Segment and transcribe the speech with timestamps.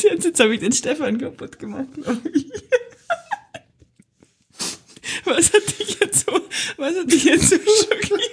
[0.00, 0.24] bis jetzt.
[0.24, 2.46] Jetzt habe ich den Stefan kaputt gemacht, glaube ich.
[5.24, 6.40] Was hat dich jetzt so,
[6.76, 8.29] was hat dich jetzt so schockiert?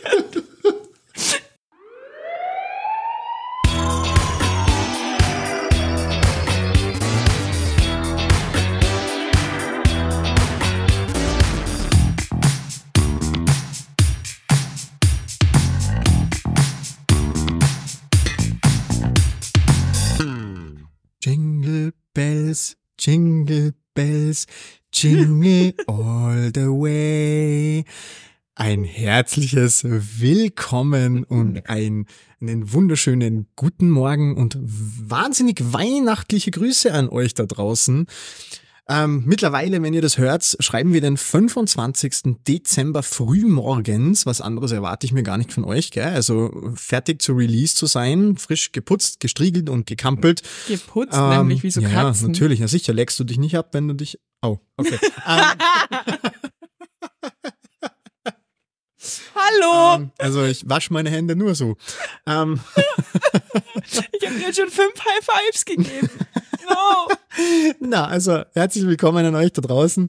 [25.04, 27.86] Jingle all the way.
[28.56, 32.08] Ein herzliches Willkommen und ein,
[32.42, 38.08] einen wunderschönen guten Morgen und wahnsinnig weihnachtliche Grüße an euch da draußen.
[38.90, 42.38] Ähm, mittlerweile, wenn ihr das hört, schreiben wir den 25.
[42.48, 44.26] Dezember frühmorgens.
[44.26, 46.06] Was anderes erwarte ich mir gar nicht von euch, gell?
[46.06, 50.42] Also fertig zu Release zu sein, frisch geputzt, gestriegelt und gekampelt.
[50.68, 52.28] Geputzt, Ähm, nämlich wie so ja, Katzen.
[52.28, 52.60] Ja, natürlich.
[52.60, 52.94] Ja, sicher.
[52.94, 54.20] Leckst du dich nicht ab, wenn du dich.
[54.42, 54.98] Oh, okay.
[55.28, 55.44] ähm,
[59.36, 59.96] Hallo!
[59.96, 61.76] ähm, also ich wasche meine Hände nur so.
[62.26, 62.60] Ähm,
[63.86, 66.10] ich habe dir schon fünf High Fives gegeben.
[66.68, 67.14] No.
[67.80, 70.08] na, also herzlich willkommen an euch da draußen.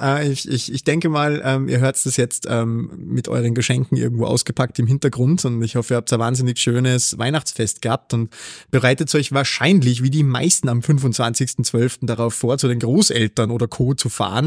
[0.00, 3.96] Äh, ich, ich, ich denke mal, ähm, ihr hört das jetzt ähm, mit euren Geschenken
[3.96, 8.30] irgendwo ausgepackt im Hintergrund und ich hoffe, ihr habt ein wahnsinnig schönes Weihnachtsfest gehabt und
[8.70, 12.06] bereitet euch wahrscheinlich, wie die meisten am 25.12.
[12.06, 13.94] darauf vor, zu den Großeltern oder Co.
[13.94, 14.46] zu fahren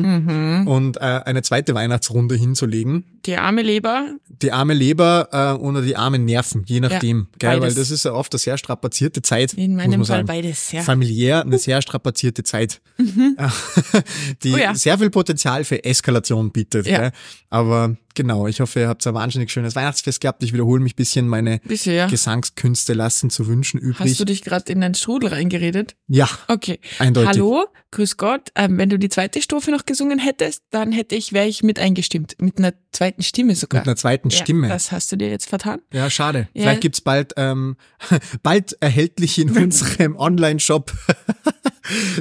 [0.61, 0.67] Mhm.
[0.67, 3.05] und äh, eine zweite Weihnachtsrunde hinzulegen.
[3.25, 4.07] Die arme Leber.
[4.41, 7.27] Die arme Leber äh, oder die armen Nerven, je nachdem.
[7.37, 7.49] gell?
[7.51, 7.75] Weil beides.
[7.75, 9.53] das ist ja oft eine sehr strapazierte Zeit.
[9.53, 10.27] In meinem Fall sagen.
[10.27, 10.81] beides, ja.
[10.83, 12.81] Familiär eine sehr strapazierte Zeit,
[14.43, 14.73] die Oh ja.
[14.75, 16.87] sehr viel Potenzial für Eskalation bietet.
[16.87, 17.11] Ja.
[17.49, 20.43] Aber genau, ich hoffe, ihr habt ein wahnsinnig schönes Weihnachtsfest gehabt.
[20.43, 22.07] Ich wiederhole mich ein bisschen, meine Bisher.
[22.07, 24.11] Gesangskünste lassen zu wünschen übrig.
[24.11, 25.95] Hast du dich gerade in deinen Strudel reingeredet?
[26.07, 26.79] ja, Okay.
[26.99, 27.29] eindeutig.
[27.29, 28.49] Hallo, grüß Gott.
[28.55, 31.79] Ähm, wenn du die zweite Strophe noch gesungen hättest, dann hätte ich, wäre ich mit
[31.79, 32.35] eingestimmt.
[32.39, 33.81] Mit einer zweiten Stimme sogar.
[33.81, 34.67] Mit einer zweiten ja, Stimme.
[34.69, 35.79] Das hast du dir jetzt vertan.
[35.93, 36.47] Ja, schade.
[36.53, 36.63] Ja.
[36.63, 37.77] Vielleicht gibt's bald, ähm,
[38.43, 40.91] bald erhältlich in unserem Online-Shop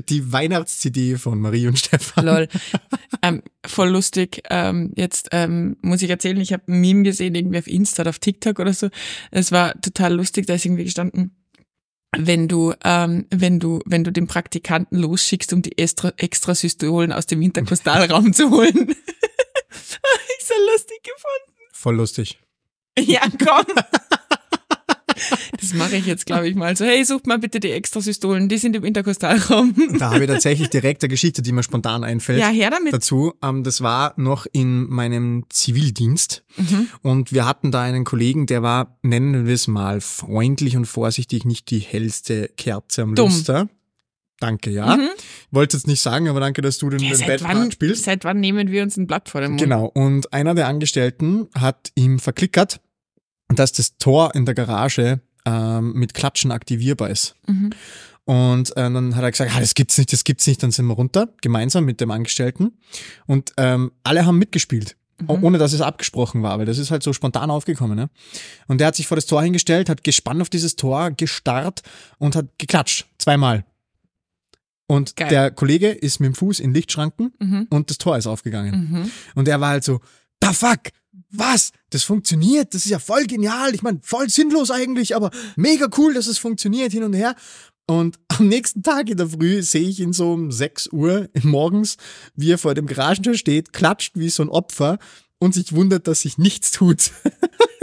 [0.08, 2.24] die Weihnachts-CD von Marie und Stefan.
[2.24, 2.48] Lol.
[3.22, 4.42] ähm, voll lustig.
[4.50, 8.10] Ähm, jetzt ähm, muss ich erzählen, ich habe ein Meme gesehen, irgendwie auf Insta oder
[8.10, 8.88] auf TikTok oder so.
[9.30, 11.36] Es war total lustig, da ist irgendwie gestanden,
[12.16, 17.26] wenn du, ähm, wenn du, wenn du den Praktikanten losschickst, um die Extra Extrasystolen aus
[17.26, 18.88] dem Interkostalraum zu holen.
[19.68, 21.58] ich so lustig gefunden.
[21.72, 22.38] Voll lustig.
[22.98, 23.66] Ja, komm.
[25.60, 26.76] Das mache ich jetzt, glaube ich, mal.
[26.76, 29.74] So, hey, sucht mal bitte die Extrasystolen, die sind im Interkostalraum.
[29.98, 32.38] Da habe ich tatsächlich direkt eine Geschichte, die mir spontan einfällt.
[32.40, 32.92] Ja, her damit.
[32.92, 36.88] Dazu, ähm, das war noch in meinem Zivildienst Mhm.
[37.02, 41.44] und wir hatten da einen Kollegen, der war, nennen wir es mal, freundlich und vorsichtig,
[41.44, 43.28] nicht die hellste Kerze am Dumm.
[43.30, 43.68] Luster.
[44.40, 44.96] Danke, ja.
[44.96, 45.08] Mhm.
[45.50, 48.04] Wollte jetzt nicht sagen, aber danke, dass du den, Ja, den Bad wann, spielst.
[48.04, 49.60] seit wann nehmen wir uns ein Blatt vor den Mund?
[49.60, 49.86] Genau.
[49.86, 52.80] Und einer der Angestellten hat ihm verklickert,
[53.48, 57.34] dass das Tor in der Garage ähm, mit Klatschen aktivierbar ist.
[57.46, 57.70] Mhm.
[58.24, 60.62] Und äh, dann hat er gesagt, ah, das gibt's nicht, das gibt's nicht.
[60.62, 62.72] Dann sind wir runter, gemeinsam mit dem Angestellten.
[63.26, 64.96] Und ähm, alle haben mitgespielt.
[65.20, 65.42] Mhm.
[65.42, 67.96] Ohne dass es abgesprochen war, weil das ist halt so spontan aufgekommen.
[67.96, 68.10] Ne?
[68.68, 71.82] Und der hat sich vor das Tor hingestellt, hat gespannt auf dieses Tor, gestarrt
[72.18, 73.06] und hat geklatscht.
[73.18, 73.64] Zweimal.
[74.86, 75.28] Und Geil.
[75.28, 77.66] der Kollege ist mit dem Fuß in Lichtschranken Mhm.
[77.70, 78.90] und das Tor ist aufgegangen.
[78.90, 79.10] Mhm.
[79.34, 80.00] Und er war halt so,
[80.40, 80.80] da fuck,
[81.30, 81.72] was?
[81.90, 83.74] Das funktioniert, das ist ja voll genial.
[83.74, 87.34] Ich meine, voll sinnlos eigentlich, aber mega cool, dass es funktioniert hin und her.
[87.86, 91.96] Und am nächsten Tag in der Früh sehe ich ihn so um 6 Uhr morgens,
[92.34, 94.98] wie er vor dem Garagentür steht, klatscht wie so ein Opfer
[95.38, 97.12] und sich wundert, dass sich nichts tut.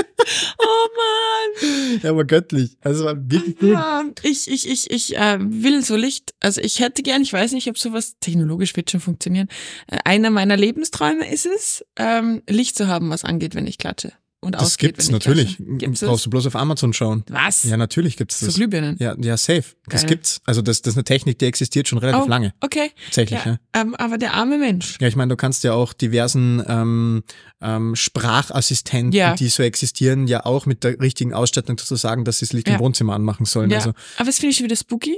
[0.58, 2.00] Oh Mann!
[2.04, 2.78] er war göttlich.
[2.82, 3.72] Also wirklich gut.
[3.72, 6.34] Ja, ich, ich, ich, ich äh, will so Licht.
[6.40, 9.50] Also ich hätte gern, ich weiß nicht, ob sowas technologisch wird schon funktionieren.
[9.88, 14.14] Äh, einer meiner Lebensträume ist es, ähm, Licht zu haben, was angeht, wenn ich klatsche.
[14.46, 15.58] Und Das ausgeht, gibt's wenn ich natürlich.
[15.58, 16.10] Gibt's das?
[16.10, 17.24] Brauchst du bloß auf Amazon schauen.
[17.30, 17.64] Was?
[17.64, 18.56] Ja, natürlich gibt's das.
[18.56, 18.96] Glühbirnen?
[19.00, 19.64] Ja, ja, safe.
[19.88, 20.10] Das Geil.
[20.12, 20.42] gibt's.
[20.46, 22.54] Also das, das ist eine Technik, die existiert schon relativ Oh, lange.
[22.62, 22.92] Okay.
[23.06, 23.58] Tatsächlich, ja.
[23.76, 24.98] Ja, ähm, aber der arme Mensch.
[25.02, 27.24] Ja, ich meine, du kannst ja auch diversen ähm,
[27.62, 29.36] ähm, Sprachassistenten, Ja.
[29.36, 32.68] die so existieren, ja auch mit der richtigen Ausstattung dazu sagen, dass sie das Licht
[32.68, 32.76] Ja.
[32.76, 33.70] im Wohnzimmer anmachen sollen.
[33.72, 33.78] Ja.
[33.78, 35.18] Also Aber das finde ich schon wieder spooky.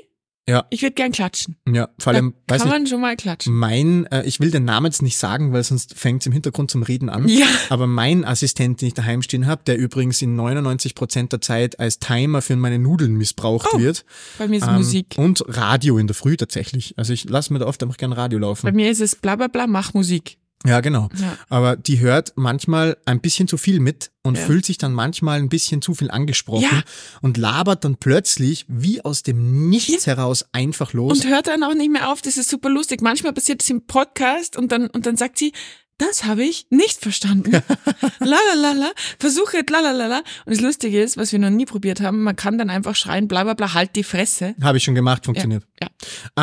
[0.49, 0.65] Ja.
[0.69, 1.57] Ich würde gern klatschen.
[1.67, 3.53] ja, vor allem, da weiß kann nicht, man schon mal klatschen.
[3.53, 6.83] mein, äh, ich will den Namen jetzt nicht sagen, weil sonst fängt im Hintergrund zum
[6.83, 7.27] Reden an.
[7.27, 7.45] Ja.
[7.69, 11.79] Aber mein Assistent, den ich daheim stehen habe, der übrigens in 99 Prozent der Zeit
[11.79, 14.05] als Timer für meine Nudeln missbraucht Oh, wird.
[14.37, 15.15] Bei mir ist Ähm, Musik.
[15.17, 16.93] Und Radio in der Früh tatsächlich.
[16.97, 18.73] Also ich lasse mir da oft einfach gern Radio Bei laufen.
[18.75, 20.37] mir ist es bla bla bla, mach Musik.
[20.65, 21.07] Ja, genau.
[21.15, 21.37] Ja.
[21.49, 24.43] Aber die hört manchmal ein bisschen zu viel mit und Ja.
[24.45, 26.83] fühlt sich dann manchmal ein bisschen zu viel angesprochen Ja.
[27.21, 31.23] und labert dann plötzlich wie aus dem Nichts heraus einfach los.
[31.23, 32.21] Und hört dann auch nicht mehr auf.
[32.21, 33.01] Das ist super lustig.
[33.01, 35.53] Manchmal passiert es im Podcast und dann, und dann sagt sie,
[35.97, 37.51] das habe ich nicht verstanden.
[38.19, 40.19] Lalalala, versuche jetzt lalalala.
[40.45, 43.27] Und das Lustige ist, was wir noch nie probiert haben, man kann dann einfach schreien,
[43.27, 44.55] bla bla bla, halt die Fresse.
[44.61, 45.63] Habe ich schon gemacht, funktioniert.
[45.81, 45.89] Ja.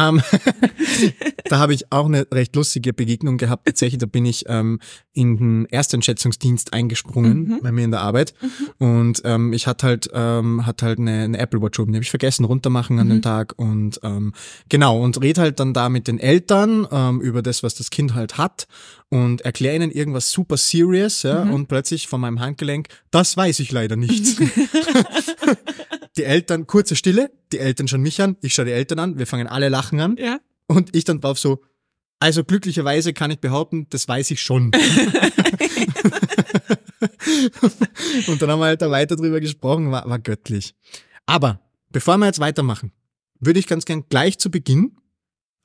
[0.08, 0.22] Ähm,
[1.48, 3.66] da habe ich auch eine recht lustige Begegnung gehabt.
[3.66, 4.80] Tatsächlich, da bin ich ähm,
[5.12, 7.60] in den Ersteinschätzungsdienst eingesprungen Mhm.
[7.62, 8.34] bei mir in der Arbeit
[8.78, 12.02] und ähm, ich hatte halt ähm, hatte halt eine, eine Apple Watch oben, die habe
[12.04, 13.22] ich vergessen runtermachen an dem Mhm.
[13.22, 14.32] Tag und ähm,
[14.68, 18.14] genau und red halt dann da mit den Eltern ähm, über das, was das Kind
[18.14, 18.66] halt hat
[19.10, 21.52] und erkläre ihnen irgendwas super serious ja, Mhm.
[21.52, 24.38] und plötzlich von meinem Handgelenk, das weiß ich leider nicht.
[26.16, 29.26] die Eltern, kurze Stille, die Eltern schauen mich an, ich schaue die Eltern an, wir
[29.26, 30.38] fangen alle lachen an Ja.
[30.66, 31.62] und ich dann drauf so,
[32.20, 34.70] also glücklicherweise kann ich behaupten, das weiß ich schon.
[38.26, 40.74] und dann haben wir halt da weiter drüber gesprochen, war, war göttlich.
[41.26, 41.60] Aber
[41.90, 42.92] bevor wir jetzt weitermachen,
[43.40, 44.96] würde ich ganz gern gleich zu Beginn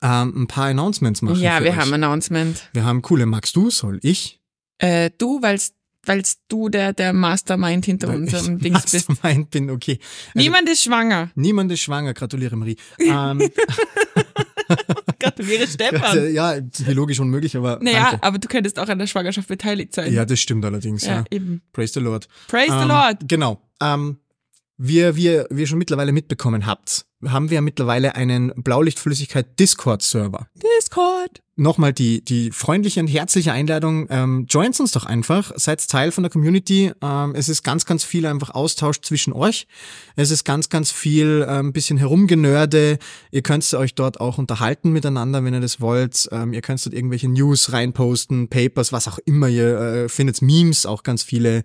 [0.02, 1.40] ähm, ein paar Announcements machen.
[1.40, 1.76] Ja, wir euch.
[1.76, 2.68] haben Announcement.
[2.72, 3.26] Wir haben coole.
[3.26, 3.70] Magst du?
[3.70, 4.40] Soll ich?
[4.78, 5.74] Äh, du, weil's,
[6.06, 9.08] weil's du der, der Mastermind hinter Weil unserem Dings bist.
[9.08, 9.98] Mastermind bin, okay.
[10.28, 11.30] Also, Niemand ist schwanger.
[11.34, 12.76] niemand ist schwanger, gratuliere Marie.
[12.98, 13.38] ähm,
[15.18, 16.32] Gratuliere Stefan.
[16.32, 16.54] ja,
[16.86, 18.22] biologisch unmöglich, aber Naja, danke.
[18.22, 20.12] aber du könntest auch an der Schwangerschaft beteiligt sein.
[20.12, 21.16] Ja, das stimmt allerdings, ja.
[21.18, 21.60] ja eben.
[21.72, 22.28] Praise the Lord.
[22.48, 23.16] Praise the Ähm, Lord.
[23.28, 23.60] Genau.
[23.82, 24.19] Ähm,
[24.82, 30.46] wie, wie, wie ihr schon mittlerweile mitbekommen habt, haben wir ja mittlerweile einen Blaulichtflüssigkeit Discord-Server.
[30.54, 31.42] Discord.
[31.56, 36.22] Nochmal die, die freundliche und herzliche Einladung, ähm, joint uns doch einfach, seid Teil von
[36.22, 36.92] der Community.
[37.02, 39.66] Ähm, es ist ganz, ganz viel einfach Austausch zwischen euch.
[40.16, 42.98] Es ist ganz, ganz viel ein ähm, bisschen herumgenörde.
[43.30, 46.26] Ihr könnt euch dort auch unterhalten miteinander, wenn ihr das wollt.
[46.32, 49.48] Ähm, ihr könnt dort irgendwelche News reinposten, Papers, was auch immer.
[49.48, 51.64] Ihr äh, findet Memes, auch ganz viele.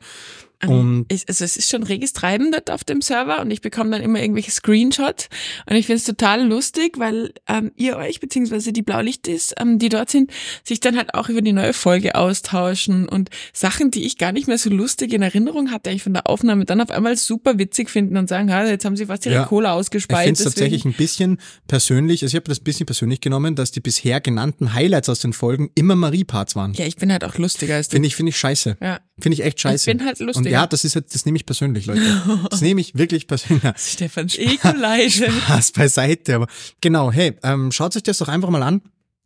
[0.69, 3.91] Und Ich, also es ist schon reges Treiben dort auf dem Server und ich bekomme
[3.91, 5.29] dann immer irgendwelche Screenshots
[5.69, 9.89] und ich finde es total lustig, weil ähm, ihr euch, beziehungsweise die Blaulichtis, ähm, die
[9.89, 10.31] dort sind,
[10.63, 14.47] sich dann halt auch über die neue Folge austauschen und Sachen, die ich gar nicht
[14.47, 17.89] mehr so lustig in Erinnerung hatte, eigentlich von der Aufnahme, dann auf einmal super witzig
[17.89, 19.45] finden und sagen, ha, jetzt haben sie fast ihre Ja.
[19.45, 20.25] Cola Ich ausgespeit.
[20.25, 23.71] finde es tatsächlich ein bisschen persönlich, also ich habe das ein bisschen persönlich genommen, dass
[23.71, 26.73] die bisher genannten Highlights aus den Folgen immer Marie-Parts waren.
[26.73, 27.93] Ja, ich bin halt auch lustiger als du.
[27.95, 28.77] Finde ich, finde ich scheiße.
[28.81, 28.99] Ja.
[29.19, 29.89] Finde ich echt scheiße.
[29.89, 30.45] Ich bin halt lustiger.
[30.45, 32.01] Und ja, das ist jetzt, das nehme ich persönlich, Leute.
[32.49, 33.63] Das nehme ich wirklich persönlich.
[33.77, 35.31] Stefans Eco-Leise.
[35.31, 36.47] Spaß beiseite, aber
[36.81, 38.81] genau, hey, ähm, schaut euch das doch einfach mal an.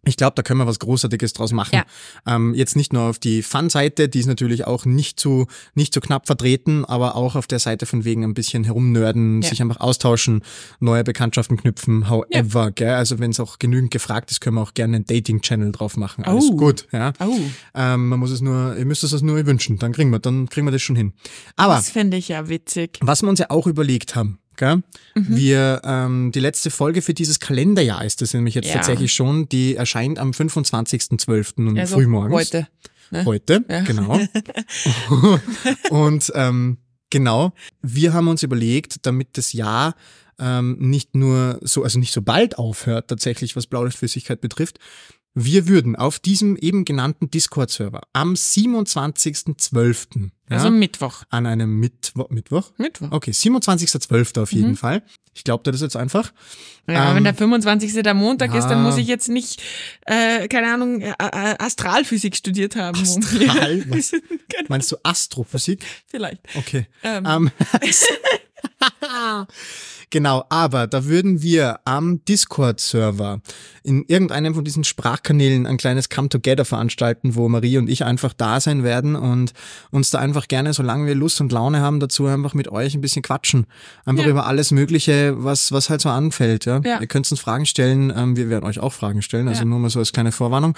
[0.05, 1.75] Ich glaube, da können wir was Großartiges draus machen.
[1.75, 1.83] Ja.
[2.25, 5.99] Ähm, jetzt nicht nur auf die Fun-Seite, die ist natürlich auch nicht zu, nicht zu
[5.99, 9.49] knapp vertreten, aber auch auf der Seite von wegen ein bisschen herumnörden, Ja.
[9.49, 10.41] sich einfach austauschen,
[10.79, 12.93] neue Bekanntschaften knüpfen, however, gell?
[12.93, 16.23] Also wenn es auch genügend gefragt ist, können wir auch gerne einen Dating-Channel drauf machen.
[16.23, 16.55] Alles Oh.
[16.55, 17.11] gut, ja.
[17.19, 17.37] Oh,
[17.75, 20.47] Ähm, man muss es nur, ihr müsst es das nur wünschen, dann kriegen wir, dann
[20.47, 21.13] kriegen wir das schon hin.
[21.57, 22.99] Aber das fände ich ja witzig.
[23.01, 24.39] was wir uns ja auch überlegt haben?
[25.15, 25.25] Mhm.
[25.35, 28.75] Wir, ähm, die letzte Folge für dieses Kalenderjahr ist das nämlich jetzt Ja.
[28.75, 31.67] tatsächlich schon, die erscheint am 25.12.
[31.67, 32.33] und Also frühmorgens.
[32.33, 32.67] heute.
[33.11, 33.25] ne?
[33.25, 33.81] Heute, Ja.
[33.81, 34.19] genau.
[35.89, 36.77] und ähm,
[37.09, 39.95] genau, wir haben uns überlegt, damit das Jahr
[40.39, 44.79] ähm, nicht nur so, also nicht so bald aufhört, tatsächlich, was Blaulichtflüssigkeit betrifft,
[45.45, 50.29] wir würden auf diesem eben genannten Discord-Server am 27.12.
[50.49, 51.23] Ja, Also Mittwoch.
[51.29, 52.71] an einem Mittwoch, Mittwoch?
[52.77, 53.11] Mittwoch.
[53.11, 54.41] Okay, 27.12.
[54.41, 54.77] auf jeden Mhm.
[54.77, 55.03] Fall.
[55.33, 56.33] Ich glaube dir das jetzt einfach.
[56.87, 57.93] Ja, Ähm, wenn der 25.
[58.03, 58.83] der Montag ist, dann ja.
[58.83, 59.61] muss ich jetzt nicht,
[60.05, 62.99] äh, keine Ahnung, äh, äh, Astralphysik studiert haben.
[62.99, 63.85] Astral?
[63.89, 64.11] Was?
[64.11, 65.85] Keine- Meinst du Astrophysik?
[66.07, 66.41] Vielleicht.
[66.55, 66.87] Okay.
[67.03, 67.51] Ähm, Ähm,
[70.09, 73.41] genau, aber da würden wir am Discord-Server
[73.83, 78.59] in irgendeinem von diesen Sprachkanälen ein kleines Come-Together veranstalten, wo Marie und ich einfach da
[78.59, 79.53] sein werden und
[79.91, 83.01] uns da einfach gerne, solange wir Lust und Laune haben, dazu einfach mit euch ein
[83.01, 83.65] bisschen quatschen.
[84.05, 84.29] Einfach Ja.
[84.29, 86.65] über alles Mögliche, was, was halt so anfällt.
[86.65, 86.81] Ja?
[86.83, 86.99] Ja.
[87.01, 89.65] Ihr könnt uns Fragen stellen, ähm, wir werden euch auch Fragen stellen, also Ja.
[89.65, 90.75] nur mal so als kleine Vorwarnung.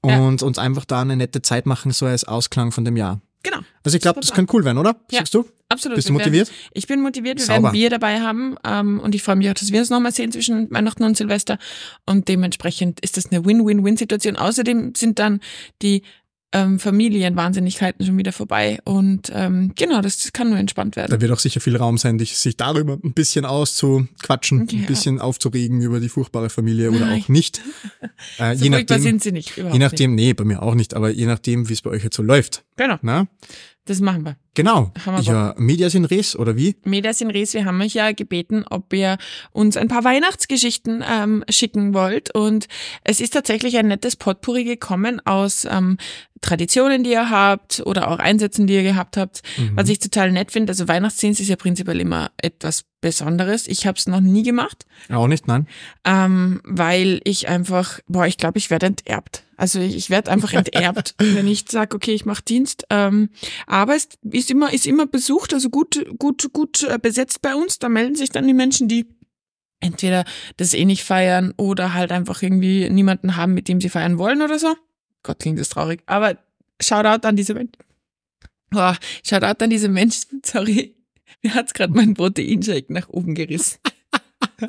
[0.00, 3.20] Und uns einfach da eine nette Zeit machen, so als Ausklang von dem Jahr.
[3.42, 3.58] Genau.
[3.84, 4.96] Also ich glaube, das könnte cool werden, oder?
[5.10, 5.18] Ja.
[5.20, 5.44] Sagst du?
[5.68, 5.96] Absolut.
[5.96, 6.52] Bist du Wir werden- motiviert?
[6.74, 7.38] Ich bin motiviert.
[7.38, 7.62] Wir Sauber.
[7.64, 8.56] werden Bier dabei haben.
[8.64, 11.58] Ähm, und ich freue mich auch, dass wir uns nochmal sehen zwischen Weihnachten und Silvester.
[12.04, 14.36] Und dementsprechend ist das eine Win-Win-Win-Situation.
[14.36, 15.40] Außerdem sind dann
[15.80, 16.02] die
[16.54, 18.78] ähm, Familienwahnsinnigkeiten schon wieder vorbei.
[18.84, 21.10] Und ähm, genau, das, das kann nur entspannt werden.
[21.10, 24.80] Da wird auch sicher viel Raum sein, dich, sich darüber ein bisschen auszuquatschen, Ja.
[24.80, 27.22] ein bisschen aufzuregen über die furchtbare Familie oder Nein.
[27.22, 27.60] auch nicht.
[28.38, 29.56] Äh, so je furchtbar nachdem, sind sie nicht.
[29.58, 32.04] Überhaupt je nachdem, nee, bei mir auch nicht, aber je nachdem, wie es bei euch
[32.04, 32.64] jetzt so läuft.
[32.76, 33.26] Genau, Na?
[33.84, 34.36] das machen wir.
[34.54, 34.92] Genau.
[35.04, 36.76] Haben wir Ja, Medias in Res, oder wie?
[36.84, 39.18] Medias in Res, wir haben euch ja gebeten, ob ihr
[39.52, 42.34] uns ein paar Weihnachtsgeschichten ähm, schicken wollt.
[42.34, 42.68] Und
[43.02, 45.96] es ist tatsächlich ein nettes Potpourri gekommen aus ähm,
[46.42, 49.42] Traditionen, die ihr habt oder auch Einsätzen, die ihr gehabt habt.
[49.56, 49.72] Mhm.
[49.74, 53.66] Was ich total nett finde, also Weihnachtsdienst ist ja prinzipiell immer etwas Besonderes.
[53.68, 55.66] Ich habe es noch nie gemacht, Auch nicht, nein.
[56.04, 59.42] ähm, weil ich einfach, boah, ich glaube, ich werde enterbt.
[59.58, 62.86] Also ich, ich werde einfach enterbt, wenn ich sage, okay, ich mache Dienst.
[62.88, 63.28] Ähm,
[63.66, 67.78] aber es ist immer, ist immer besucht, also gut, gut, gut äh, besetzt bei uns.
[67.78, 69.06] Da melden sich dann die Menschen, die
[69.80, 70.24] entweder
[70.56, 74.40] das eh nicht feiern oder halt einfach irgendwie niemanden haben, mit dem sie feiern wollen
[74.40, 74.74] oder so.
[75.24, 76.02] Gott, klingt das traurig.
[76.06, 76.38] Aber
[76.80, 77.72] Shoutout an diese Menschen.
[78.70, 80.96] Boah, Shoutout an diese Menschen, sorry.
[81.42, 83.78] Mir hat's gerade mein Proteinshake nach oben gerissen.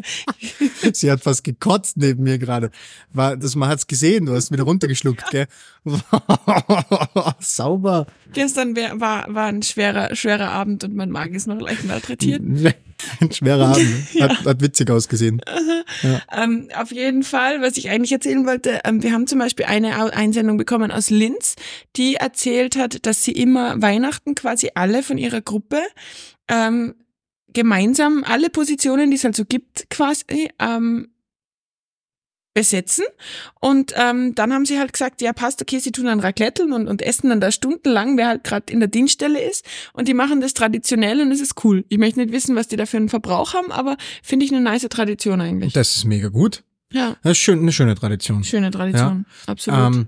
[0.93, 2.71] Sie hat fast gekotzt neben mir gerade.
[3.11, 5.47] War, das, man hat's gesehen, du hast wieder runtergeschluckt, gell?
[7.39, 8.07] Sauber.
[8.33, 12.41] Gestern wär, war, war ein schwerer, schwerer Abend und mein Magen ist noch leicht malträtiert.
[13.19, 14.21] Ein schwerer Abend.
[14.21, 15.41] Hat, hat witzig ausgesehen.
[16.31, 20.13] Ähm, auf jeden Fall, was ich eigentlich erzählen wollte, ähm, wir haben zum Beispiel eine
[20.13, 21.55] Einsendung bekommen aus Linz,
[21.97, 25.81] die erzählt hat, dass sie immer Weihnachten quasi alle von ihrer Gruppe
[26.47, 26.95] ähm,
[27.53, 31.09] gemeinsam alle Positionen, die es halt so gibt, quasi ähm,
[32.53, 33.05] besetzen.
[33.59, 36.87] Und ähm, dann haben sie halt gesagt, ja passt, okay, sie tun dann Racletteln und,
[36.87, 39.65] und essen dann da stundenlang, wer halt gerade in der Dienststelle ist.
[39.93, 41.83] Und die machen das traditionell und es ist cool.
[41.89, 44.61] Ich möchte nicht wissen, was die da für einen Verbrauch haben, aber finde ich eine
[44.61, 45.73] nice Tradition eigentlich.
[45.73, 46.63] Das ist mega gut.
[46.91, 48.43] Ja, Das ist schön, eine schöne Tradition.
[48.43, 49.25] schöne Tradition.
[49.47, 49.95] Absolut.
[49.95, 50.07] Ähm,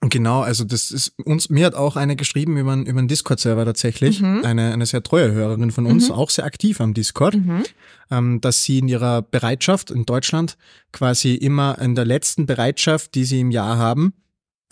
[0.00, 3.64] genau, also das ist uns, mir hat auch eine geschrieben über einen, über einen Discord-Server
[3.64, 4.42] tatsächlich, Mhm.
[4.44, 6.14] eine, eine sehr treue Hörerin von uns, Mhm.
[6.14, 7.64] auch sehr aktiv am Discord, mhm.
[8.10, 10.56] ähm, dass sie in ihrer Bereitschaft in Deutschland
[10.92, 14.12] quasi immer in der letzten Bereitschaft, die sie im Jahr haben,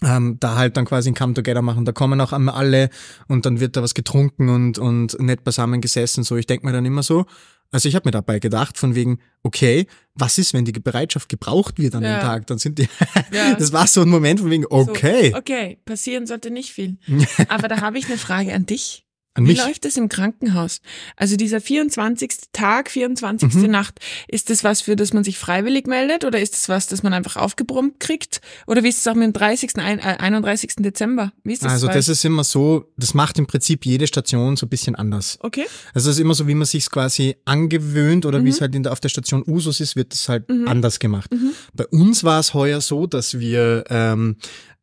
[0.02, 1.84] ähm, da halt dann quasi ein Come-Together machen.
[1.86, 2.90] Da kommen auch einmal alle
[3.28, 6.22] und dann wird da was getrunken und, und nett beisammen gesessen.
[6.22, 7.24] So, ich denke mir dann immer so,
[7.70, 11.78] also ich habe mir dabei gedacht, von wegen, okay, was ist, wenn die Bereitschaft gebraucht
[11.78, 12.16] wird an Ja.
[12.18, 12.46] dem Tag?
[12.48, 12.88] Dann sind die,
[13.32, 13.54] Ja.
[13.54, 16.96] das war so ein Moment von wegen, okay, So, okay, passieren sollte nicht viel.
[17.48, 19.05] Aber da habe ich eine Frage an dich.
[19.36, 19.58] An Wie mich.
[19.64, 20.80] läuft es im Krankenhaus?
[21.16, 22.30] Also dieser 24.
[22.52, 23.54] Tag, 24.
[23.54, 23.70] Mhm.
[23.70, 27.02] Nacht, ist das was, für das man sich freiwillig meldet oder ist das was, das
[27.02, 28.40] man einfach aufgebrummt kriegt?
[28.66, 30.76] Oder wie ist es auch mit dem 30., ein- äh, 31.
[30.78, 31.32] Dezember?
[31.44, 31.72] Wie ist das?
[31.72, 35.38] Also das ist immer so, das macht im Prinzip jede Station so ein bisschen anders.
[35.40, 35.66] Okay.
[35.94, 38.48] Also es ist immer so, wie man sich quasi angewöhnt oder wie Mhm.
[38.48, 40.66] es halt in der, auf der Station Usus ist, wird es halt Mhm.
[40.68, 41.30] anders gemacht.
[41.32, 41.50] Mhm.
[41.74, 44.36] Bei uns war es heuer so, dass wir ähm,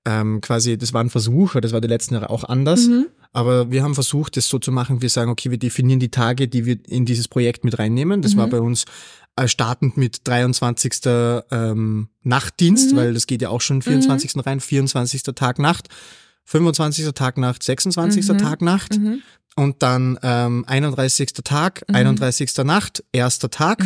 [0.06, 3.06] ähm, quasi, das war ein Versuch, das war die letzten Jahre auch anders, Mhm.
[3.34, 6.48] Aber wir haben versucht, das so zu machen, wir sagen, okay, wir definieren die Tage,
[6.48, 8.22] die wir in dieses Projekt mit reinnehmen.
[8.22, 8.38] Das Mhm.
[8.40, 8.86] war bei uns
[9.36, 10.94] äh, startend mit 23.
[11.52, 12.96] Ähm, Nachtdienst, Mhm.
[12.96, 14.46] weil das geht ja auch schon 24.
[14.46, 15.24] rein, 24.
[15.36, 15.90] Tag Nacht.
[16.46, 17.12] 25.
[17.14, 18.28] Tag Nacht, 26.
[18.30, 18.38] Mhm.
[18.38, 19.22] Tag Nacht Mhm.
[19.56, 21.34] und dann ähm, 31.
[21.44, 21.96] Tag, Mhm.
[21.96, 22.64] 31.
[22.64, 23.80] Nacht, erster Tag.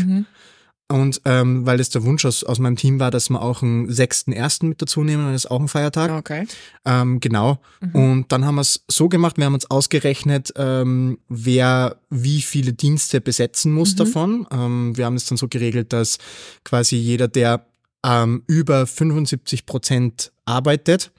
[0.90, 3.90] Und ähm, weil es der Wunsch aus, aus meinem Team war, dass wir auch einen
[3.90, 4.66] 6.1.
[4.66, 6.12] mit dazu nehmen, das ist auch ein Feiertag.
[6.12, 6.48] Okay.
[6.86, 7.60] Ähm, genau.
[7.82, 7.96] Mhm.
[7.96, 12.72] Und dann haben wir es so gemacht, wir haben uns ausgerechnet, ähm, wer wie viele
[12.72, 13.98] Dienste besetzen muss Mhm.
[13.98, 14.48] davon.
[14.50, 16.20] Ähm, wir haben es dann so geregelt, dass
[16.64, 17.66] quasi jeder, der
[18.06, 21.12] ähm, über 75 Prozent arbeitet,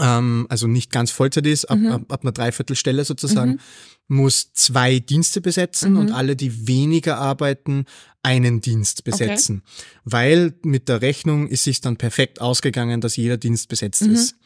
[0.00, 1.86] ähm, also nicht ganz Vollzeit ist, ab, Mhm.
[1.86, 3.58] ab, ab einer Dreiviertelstelle sozusagen, Mhm.
[4.08, 5.98] muss zwei Dienste besetzen Mhm.
[5.98, 7.84] und alle, die weniger arbeiten,
[8.22, 9.62] einen Dienst besetzen.
[10.04, 14.14] Weil mit der Rechnung ist sich dann perfekt ausgegangen, dass jeder Dienst besetzt Mhm.
[14.14, 14.36] ist.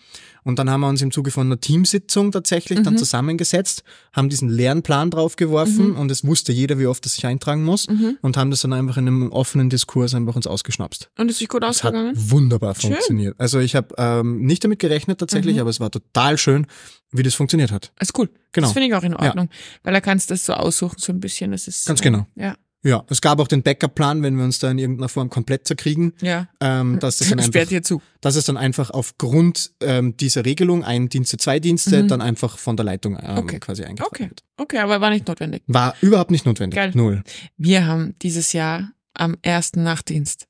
[0.45, 2.99] Und dann haben wir uns im Zuge von einer Teamsitzung tatsächlich dann Mhm.
[2.99, 3.83] zusammengesetzt,
[4.13, 5.97] haben diesen leeren Plan draufgeworfen Mhm.
[5.97, 8.19] und es wusste jeder, wie oft er sich eintragen muss Mhm.
[8.23, 11.11] und haben das dann einfach in einem offenen Diskurs einfach uns ausgeschnapst.
[11.19, 12.15] Und ist sich gut Das hat ausgegangen?
[12.31, 12.93] wunderbar Schön.
[12.93, 13.35] funktioniert.
[13.39, 15.61] Also ich habe ähm, nicht damit gerechnet tatsächlich, Mhm.
[15.63, 16.67] aber es war total schön,
[17.13, 17.93] wie das funktioniert hat.
[18.01, 18.29] Ist cool.
[18.53, 18.67] Genau.
[18.67, 19.21] Das finde ich auch in Ja.
[19.21, 19.49] Ordnung.
[19.83, 21.51] Weil da kannst du das so aussuchen, so ein bisschen.
[21.53, 22.27] Das ist, Ganz genau.
[22.37, 22.55] Ja.
[22.83, 26.15] Ja, es gab auch den Backup-Plan, wenn wir uns da in irgendeiner Form komplett zerkriegen,
[26.23, 26.49] Ja.
[26.61, 31.37] ähm, dass, das dann einfach, dass es dann einfach aufgrund ähm, dieser Regelung, ein Dienste,
[31.37, 32.09] zwei Dienste, Mhm.
[32.09, 33.59] dann einfach von der Leitung ähm, Okay.
[33.61, 34.29] quasi eingetragen Okay.
[34.31, 34.43] wird.
[34.57, 35.63] Okay, aber war nicht notwendig.
[35.67, 36.77] War überhaupt nicht notwendig.
[36.77, 36.93] Geil.
[36.95, 37.23] Null.
[37.59, 40.47] Wir haben dieses Jahr am ersten Nachtdienst.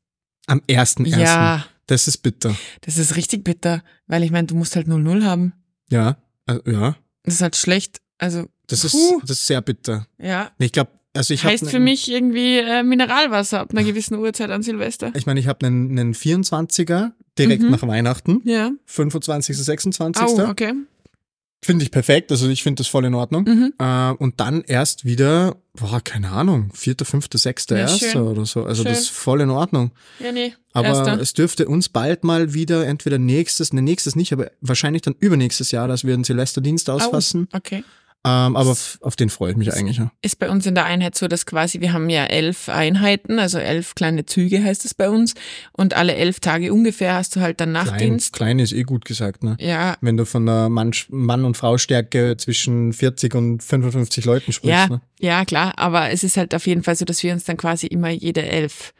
[0.47, 1.21] Am ersten, ersten.
[1.21, 2.55] Ja, Das ist bitter.
[2.83, 5.53] das ist richtig bitter, weil ich meine, du musst halt 0-0 haben.
[5.91, 6.97] Ja, äh, ja.
[7.25, 8.01] Das ist halt schlecht.
[8.19, 9.21] Also, Das ist, Puh.
[9.23, 10.07] das ist sehr bitter.
[10.19, 10.53] ja.
[10.59, 14.63] Ich glaube, also ich heißt für mich irgendwie äh, Mineralwasser ab einer gewissen Uhrzeit an
[14.63, 15.13] Silvester.
[15.17, 17.71] Ich meine, ich habe einen, einen 24er direkt Mhm.
[17.71, 18.71] nach Weihnachten, Ja.
[18.87, 20.23] 25., 26.
[20.23, 20.73] Au, okay.
[21.63, 23.45] Finde ich perfekt, also ich finde das voll in Ordnung.
[23.45, 23.75] Mhm.
[23.79, 28.23] Äh, und dann erst wieder, boah, keine Ahnung, vierter, fünfter, sechster, Ja, erster schön.
[28.23, 28.65] oder so.
[28.65, 29.03] Also das Schön.
[29.03, 29.91] ist voll in Ordnung.
[30.21, 30.55] Ja, nee.
[30.73, 31.21] Aber Erster.
[31.21, 35.71] es dürfte uns bald mal wieder entweder nächstes, ne, nächstes nicht, aber wahrscheinlich dann übernächstes
[35.71, 37.47] Jahr, dass wir einen Silvesterdienst ausfassen.
[37.53, 37.85] Okay.
[38.23, 39.97] Ähm, aber auf den freue ich mich eigentlich.
[39.97, 40.13] Ja.
[40.21, 43.59] Ist bei uns in der Einheit so, dass quasi, wir haben ja elf Einheiten, also
[43.59, 45.35] elf kleine Züge heißt es bei uns.
[45.73, 48.33] Und alle elf Tage ungefähr hast du halt dann Klein, Nachtdienst.
[48.35, 49.57] klein ist eh gut gesagt, ne?
[49.59, 54.71] Ja, Wenn du von der Mann, Mann- und Frau-Stärke zwischen 40 und 55 Leuten sprichst.
[54.71, 55.01] ja, Ne?
[55.19, 55.73] ja, klar.
[55.79, 58.43] Aber es ist halt auf jeden Fall so, dass wir uns dann quasi immer jede
[58.45, 58.93] elf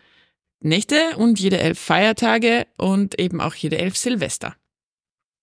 [0.63, 4.55] Nächte und jede elf Feiertage und eben auch jede elf Silvester.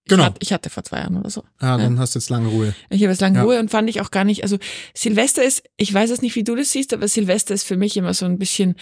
[0.08, 0.24] Ich Genau.
[0.24, 1.44] Hatte, ich hatte vor zwei Jahren oder so.
[1.60, 2.74] Ah, dann hast du jetzt lange Ruhe.
[2.90, 3.44] Ich habe jetzt lange Ja.
[3.44, 4.58] Ruhe und fand ich auch gar nicht, also
[4.94, 7.98] Silvester ist, ich weiß es nicht, wie du das siehst, aber Silvester ist für mich
[7.98, 8.76] immer so ein bisschen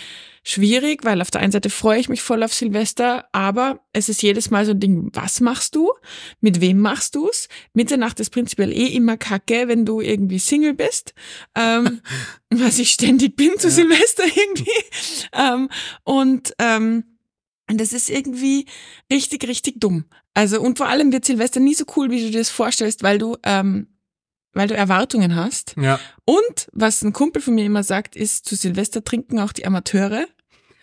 [0.44, 4.22] schwierig, weil auf der einen Seite freue ich mich voll auf Silvester, aber es ist
[4.22, 5.92] jedes Mal so ein Ding, was machst du?
[6.42, 7.48] Mit wem machst du's?
[7.74, 11.16] Mitternacht ist prinzipiell eh immer kacke, wenn du irgendwie Single bist,
[11.56, 12.02] ähm,
[12.52, 13.74] was ich ständig bin zu Ja.
[13.74, 14.70] Silvester irgendwie.
[15.34, 15.70] ähm,
[16.04, 17.06] und ähm,
[17.70, 18.66] und das ist irgendwie
[19.12, 20.06] richtig, richtig dumm.
[20.34, 23.18] Also, und vor allem wird Silvester nie so cool, wie du dir das vorstellst, weil
[23.18, 23.88] du, ähm,
[24.54, 25.76] weil du Erwartungen hast.
[25.78, 26.00] Ja.
[26.26, 30.26] Und was ein Kumpel von mir immer sagt, ist, zu Silvester trinken auch die Amateure.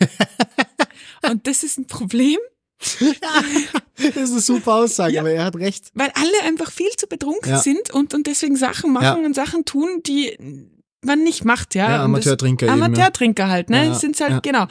[1.30, 2.38] und das ist ein Problem,
[2.78, 5.20] das ist eine super Aussage, Ja.
[5.20, 5.90] aber er hat recht.
[5.94, 7.58] weil alle einfach viel zu betrunken Ja.
[7.58, 9.14] sind und, und deswegen Sachen machen Ja.
[9.26, 10.36] und Sachen tun, die
[11.04, 11.82] man nicht macht, ja.
[11.82, 12.78] Ja, Und das- Amateurtrinker eben.
[12.78, 12.84] Ja.
[12.86, 13.86] Amateurtrinker halt, ne?
[13.86, 14.38] Ja, Sind's halt, ja.
[14.40, 14.66] genau.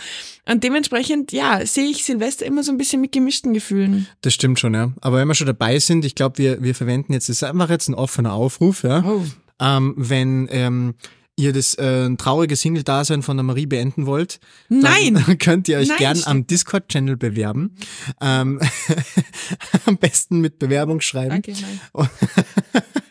[0.50, 4.08] Und dementsprechend, ja, sehe ich Silvester immer so ein bisschen mit gemischten Gefühlen.
[4.22, 4.92] Das stimmt schon, ja.
[5.02, 7.70] Aber wenn wir schon dabei sind, ich glaube, wir, wir verwenden jetzt, das ist einfach
[7.70, 9.04] jetzt ein offener Aufruf, ja.
[9.06, 9.24] Oh.
[9.60, 10.96] Ähm, wenn ähm,
[11.42, 15.16] ihr das äh, traurige Single-Dasein von der Marie beenden wollt, Nein!
[15.26, 17.76] dann könnt ihr euch Nein, gern am Discord-Channel bewerben.
[18.22, 18.60] Ähm,
[19.86, 21.30] am besten mit Bewerbung schreiben.
[21.42, 22.10] Danke, nein.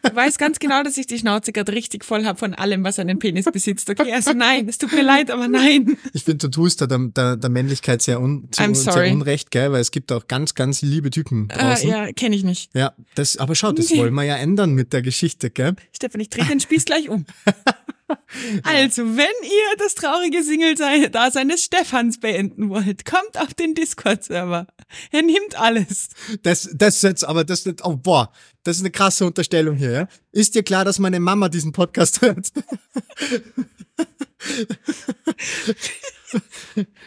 [0.02, 2.98] Du weißt ganz genau, dass ich die Schnauze gerade richtig voll habe von allem, was
[2.98, 3.88] einen Penis besitzt.
[3.90, 5.96] Okay, also nein, es tut mir leid, aber nein.
[6.14, 9.50] Ich finde, du tust da der, der, der Männlichkeit sehr, un, zu, I'm sehr unrecht,
[9.50, 9.72] gell?
[9.72, 11.88] Weil es gibt auch ganz, ganz liebe Typen Äh, draußen.
[11.90, 12.70] ja, kenne ich nicht.
[12.74, 13.98] Ja, das, aber schau, das Nee.
[13.98, 15.74] wollen wir ja ändern mit der Geschichte, gell?
[15.94, 17.26] Stefan, ich drehe den Spieß gleich um.
[18.62, 24.66] Also, wenn ihr das traurige Single-Dasein des Stefans beenden wollt, kommt auf den Discord-Server.
[25.10, 26.08] Er nimmt alles.
[26.42, 30.08] Das, das ist jetzt, aber das, oh, boah, das ist eine krasse Unterstellung hier, ja?
[30.32, 32.52] Ist dir klar, dass meine Mama diesen Podcast hört?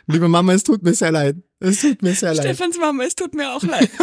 [0.07, 1.37] Liebe Mama, es tut mir sehr leid.
[1.59, 2.45] Es tut mir sehr leid.
[2.45, 3.89] Stefans Mama, es tut mir auch leid.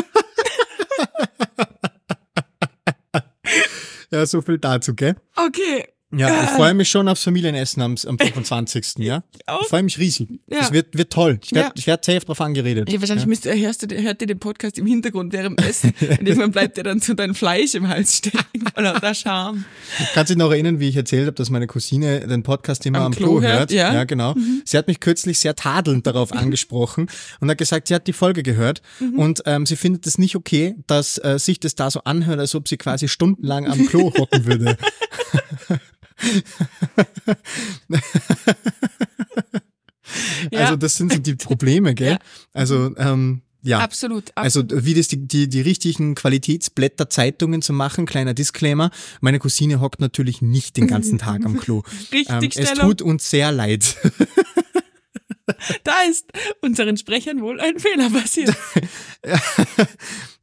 [4.12, 5.14] Ja, so viel dazu, gell?
[5.36, 5.86] Okay.
[6.12, 8.94] Ja, ich freue mich schon aufs Familienessen am, am 25.
[8.98, 9.22] ja?
[9.62, 10.28] Ich freue mich riesig.
[10.48, 10.58] Ja.
[10.58, 11.38] Das wird, wird toll.
[11.44, 11.72] Ich werde Ja.
[11.76, 12.90] ich werd safe drauf angeredet.
[12.90, 15.94] Ja, wahrscheinlich müsst, ihr- hörst du, hört ihr den Podcast im Hintergrund während dem Essen.
[16.00, 18.64] Und irgendwann bleibt dir dann so dein Fleisch im Hals stecken.
[18.76, 19.64] Oder der Charme.
[20.14, 22.98] Kannst du dich noch erinnern, wie ich erzählt habe, dass meine Cousine den Podcast immer
[22.98, 23.70] am, Am Klo, Klo hört?
[23.70, 23.90] ja.
[23.90, 23.94] Mhm.
[23.94, 24.34] ja, genau.
[24.64, 27.08] Sie hat mich kürzlich sehr tadelnd darauf angesprochen
[27.40, 29.18] und hat gesagt, sie hat die Folge gehört Mhm.
[29.18, 32.54] und ähm, sie findet es nicht okay, dass äh, sich das da so anhört, als
[32.56, 34.76] ob sie quasi stundenlang am Klo hocken würde.
[40.50, 42.10] Ja, Also das sind so die Probleme, gell?
[42.10, 42.18] Ja.
[42.52, 43.78] Also ähm, ja.
[43.78, 44.32] absolut.
[44.34, 44.84] Also absolut.
[44.84, 48.90] wie das die, die, die richtigen Qualitätsblätter Zeitungen zu machen, kleiner Disclaimer.
[49.20, 51.82] Meine Cousine hockt natürlich nicht den ganzen Tag am Klo.
[52.10, 53.96] Ähm, es tut uns sehr leid.
[55.84, 56.26] da ist
[56.62, 58.56] unseren Sprechern wohl ein Fehler passiert.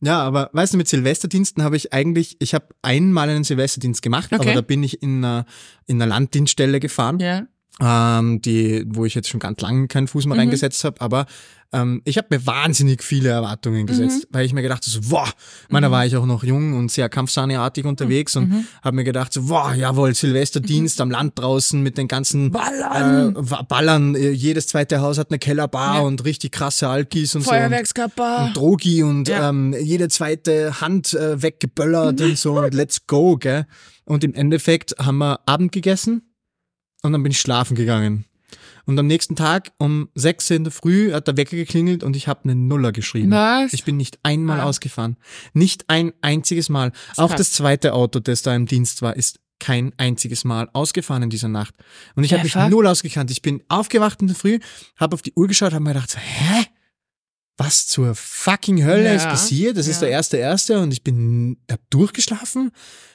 [0.02, 4.32] Ja, aber weißt du, mit Silvesterdiensten habe ich eigentlich, ich habe einmal einen Silvesterdienst gemacht,
[4.32, 4.42] Okay.
[4.42, 5.46] aber da bin ich in einer,
[5.86, 7.48] in einer Landdienststelle gefahren, Ja.
[7.82, 10.40] Ähm, die, wo ich jetzt schon ganz lange keinen Fuß mehr Mhm.
[10.42, 11.26] reingesetzt habe, aber
[11.74, 13.86] ähm, ich habe mir wahnsinnig viele Erwartungen Mhm.
[13.88, 15.28] gesetzt, weil ich mir gedacht habe, so, boah,
[15.70, 18.42] man, da war ich auch noch jung und sehr kampfsahneartig unterwegs Mhm.
[18.42, 23.36] und habe mir gedacht, so, boah, jawohl, Silvesterdienst am Land draußen mit den ganzen Ballern.
[23.36, 26.02] Äh, Ballern, äh, jedes zweite Haus hat eine Kellerbar Ja.
[26.02, 27.50] und richtig krasse Alkis und so.
[27.52, 28.46] Feuerwerkskörper.
[28.46, 29.50] Und Drogi und Ja.
[29.50, 33.66] ähm, jede zweite Hand äh, weggeböllert und so und let's go, gell?
[34.06, 36.22] Und im Endeffekt haben wir Abend gegessen
[37.08, 38.26] und dann bin ich schlafen gegangen.
[38.86, 42.28] Und am nächsten Tag um sechs in der Früh hat der Wecker geklingelt und ich
[42.30, 43.32] habe eine Nuller geschrieben.
[43.32, 43.74] Was?
[43.74, 44.64] Ich bin nicht einmal Ah.
[44.64, 45.18] ausgefahren.
[45.54, 46.94] Nicht ein einziges Mal.
[47.18, 47.38] Auch krass.
[47.38, 51.50] das zweite Auto, das da im Dienst war, ist kein einziges Mal ausgefahren in dieser
[51.50, 51.74] Nacht.
[52.16, 53.30] Und ich habe mich null ausgekannt.
[53.32, 54.60] Ich bin aufgewacht in der Früh,
[54.98, 56.67] habe auf die Uhr geschaut, habe mir gedacht, so, hä?
[57.58, 59.78] Was zur fucking Hölle Ja, ist passiert?
[59.78, 60.08] Das ist ja.
[60.08, 62.72] der erste erste und ich bin hab durchgeschlafen.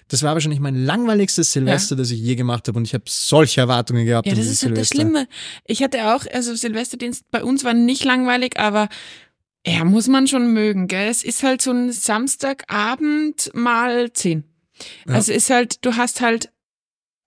[0.08, 3.60] Das war wahrscheinlich mein langweiligstes Silvester, das ich je gemacht habe und ich habe solche
[3.60, 4.88] Erwartungen gehabt Ja, das ist halt das.
[4.88, 5.28] Schlimme.
[5.64, 8.88] Ich hatte auch, also Silvesterdienst bei uns war nicht langweilig, aber
[9.64, 11.08] ja, muss man schon mögen, gell?
[11.08, 14.44] Es ist halt so ein Samstagabend mal zehn.
[15.06, 15.14] Ja.
[15.14, 16.50] Also ist halt, du hast halt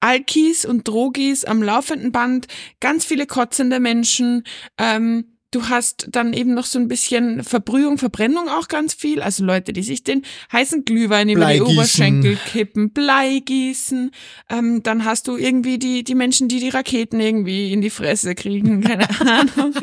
[0.01, 2.47] Alkis und Drogis am laufenden Band,
[2.81, 4.43] ganz viele kotzende Menschen,
[4.77, 9.21] ähm, Du hast dann eben noch so ein bisschen Verbrühung, Verbrennung auch ganz viel.
[9.21, 11.61] Also Leute, die sich den heißen Glühwein über die.
[11.61, 14.11] Oberschenkel kippen, Blei gießen.
[14.49, 18.35] Ähm, dann hast du irgendwie die, die Menschen, die die Raketen irgendwie in die Fresse
[18.35, 18.81] kriegen.
[18.83, 19.73] Keine Ahnung.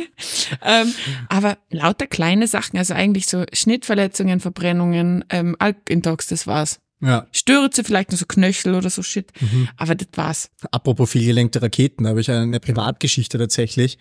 [0.63, 0.93] ähm,
[1.31, 6.82] aber lauter kleine Sachen, also eigentlich so Schnittverletzungen, Verbrennungen, ähm, Alkintox, das war's.
[7.03, 7.27] Ja.
[7.33, 9.33] Stürze, vielleicht noch so Knöchel oder so Shit.
[9.41, 9.69] Mhm.
[9.77, 10.51] Aber das war's.
[10.71, 13.99] Apropos vielgelenkte Raketen, da habe ich eine Privatgeschichte tatsächlich.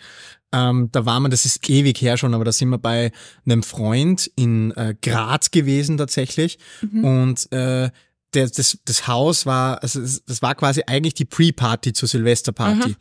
[0.51, 3.11] Ähm, da war man, das ist ewig her schon, aber da sind wir bei
[3.45, 6.59] einem Freund in äh, Graz gewesen tatsächlich.
[7.03, 7.89] Und äh,
[8.33, 12.95] der, das, das Haus war, also das war quasi eigentlich die Pre-Party zur Silvesterparty.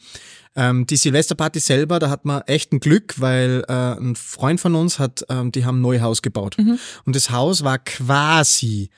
[0.56, 4.74] Ähm, die Silvesterparty selber, da hat man echt ein Glück, weil äh, ein Freund von
[4.74, 6.56] uns hat, ähm, die haben ein neues Haus gebaut.
[6.58, 8.90] Und das Haus war quasi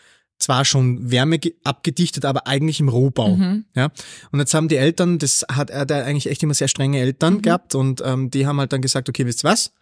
[0.42, 3.36] zwar schon Wärme ge- abgedichtet, aber eigentlich im Rohbau.
[3.36, 3.64] Mhm.
[3.74, 3.90] Ja.
[4.32, 7.34] Und jetzt haben die Eltern, das hat er da eigentlich echt immer sehr strenge Eltern
[7.34, 7.42] Mhm.
[7.42, 9.72] gehabt und ähm, die haben halt dann gesagt, okay, wisst ihr was?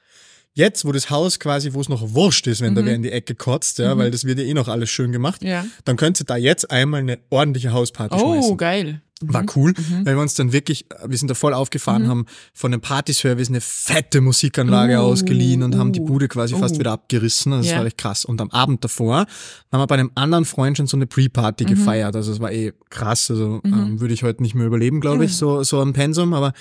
[0.52, 3.12] Jetzt, wo das Haus quasi, wo es noch wurscht ist, wenn da wer in die
[3.12, 5.48] Ecke kotzt, ja, weil das wird ja eh noch alles schön gemacht, Mhm.
[5.48, 5.64] Ja.
[5.84, 8.56] dann könnt ihr da jetzt einmal eine ordentliche Hausparty Oh, schmeißen.
[8.56, 9.00] geil.
[9.22, 12.80] War cool, weil wir uns dann wirklich, wir sind da voll aufgefahren, haben von dem
[12.80, 16.78] Partyservice eine fette Musikanlage Uh, ausgeliehen und haben die uh, Bude quasi fast uh.
[16.78, 17.52] wieder abgerissen.
[17.52, 17.78] Also Das Ja.
[17.80, 18.24] war echt krass.
[18.24, 19.26] Und am Abend davor haben
[19.80, 22.16] wir bei einem anderen Freund schon so eine Pre-Party gefeiert.
[22.16, 23.30] Also es war eh krass.
[23.30, 26.32] Also ähm, würde ich heute nicht mehr überleben, glaube ich, so, so ein Pensum.
[26.32, 26.52] Aber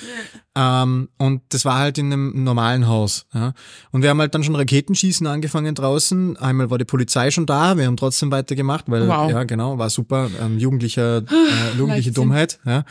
[0.55, 3.25] ähm, und das war halt in einem normalen Haus.
[3.33, 3.53] Ja.
[3.91, 6.35] Und wir haben halt dann schon Raketenschießen angefangen draußen.
[6.37, 9.31] Einmal war die Polizei schon da, wir haben trotzdem weitergemacht, weil Wow.
[9.31, 10.29] ja genau, war super.
[10.41, 11.21] Ähm, jugendlicher, äh,
[11.77, 12.13] jugendliche Leichtsinn.
[12.57, 12.59] Dummheit.
[12.65, 12.85] Ja.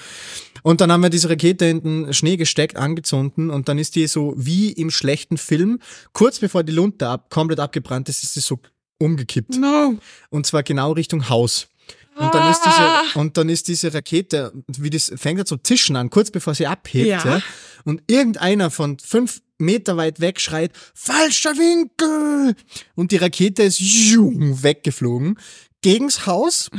[0.63, 4.07] Und dann haben wir diese Rakete in den Schnee gesteckt, angezündet und dann ist die
[4.07, 5.79] so wie im schlechten Film,
[6.13, 8.59] kurz bevor die Lunte ab, komplett abgebrannt ist, ist sie so
[8.99, 9.57] umgekippt.
[9.57, 9.99] No.
[10.31, 11.69] Und zwar genau Richtung Haus.
[12.17, 15.95] Und dann ist diese, und dann ist diese Rakete, wie das fängt halt so Tischen
[15.95, 17.25] an, kurz bevor sie abhebt, Ja.
[17.25, 17.43] ja.
[17.85, 22.57] Und irgendeiner von fünf Meter weit weg schreit, falscher Winkel!
[22.97, 25.39] Und die Rakete ist jung, weggeflogen,
[25.81, 26.71] gegens Haus.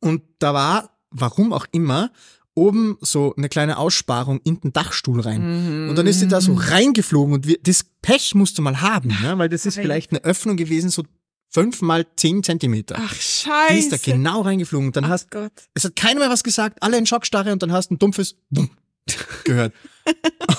[0.00, 2.10] Und da war, warum auch immer,
[2.54, 5.88] oben so eine kleine Aussparung in den Dachstuhl rein.
[5.90, 9.10] Und dann ist sie da so reingeflogen und wir, das Pech musst du mal haben,
[9.22, 9.36] ne?
[9.36, 9.82] weil das ist Ei.
[9.82, 11.02] vielleicht eine Öffnung gewesen, so
[11.50, 12.96] fünf mal zehn Zentimeter.
[12.98, 13.72] Ach, scheiße.
[13.72, 14.88] Die ist da genau reingeflogen.
[14.88, 15.52] Und dann Ach hast, Gott.
[15.74, 18.36] es hat keiner mehr was gesagt, alle in Schockstarre und dann hast du ein dumpfes
[18.50, 18.70] Bumm
[19.44, 19.74] gehört.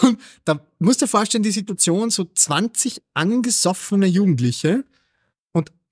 [0.01, 4.86] und da musst du dir vorstellen, die Situation, so 20 angesoffene Jugendliche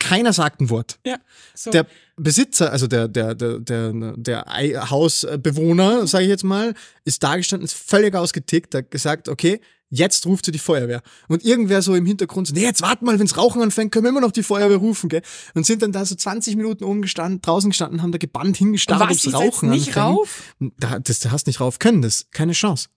[0.05, 0.99] keiner sagt ein Wort.
[1.05, 1.17] Ja.
[1.55, 1.71] So.
[1.71, 4.45] Der Besitzer, also der, der, der, der, der
[4.89, 10.25] Hausbewohner, sage ich jetzt mal, ist da gestanden, ist völlig ausgetickt, hat gesagt, okay, jetzt
[10.27, 11.01] ruft sie die Feuerwehr.
[11.27, 14.09] Und irgendwer so im Hintergrund so, nee, jetzt wart mal, wenn's Rauchen anfängt, können wir
[14.09, 15.23] immer noch die Feuerwehr rufen, gell?
[15.55, 19.09] Und sind dann da so 20 Minuten oben gestanden, draußen gestanden, haben da gebannt hingestarrt,
[19.09, 20.05] ob's Rauchen nicht anfängt.
[20.05, 20.55] rauf?
[20.77, 22.89] Da, das, da hast nicht rauf können, das, keine Chance.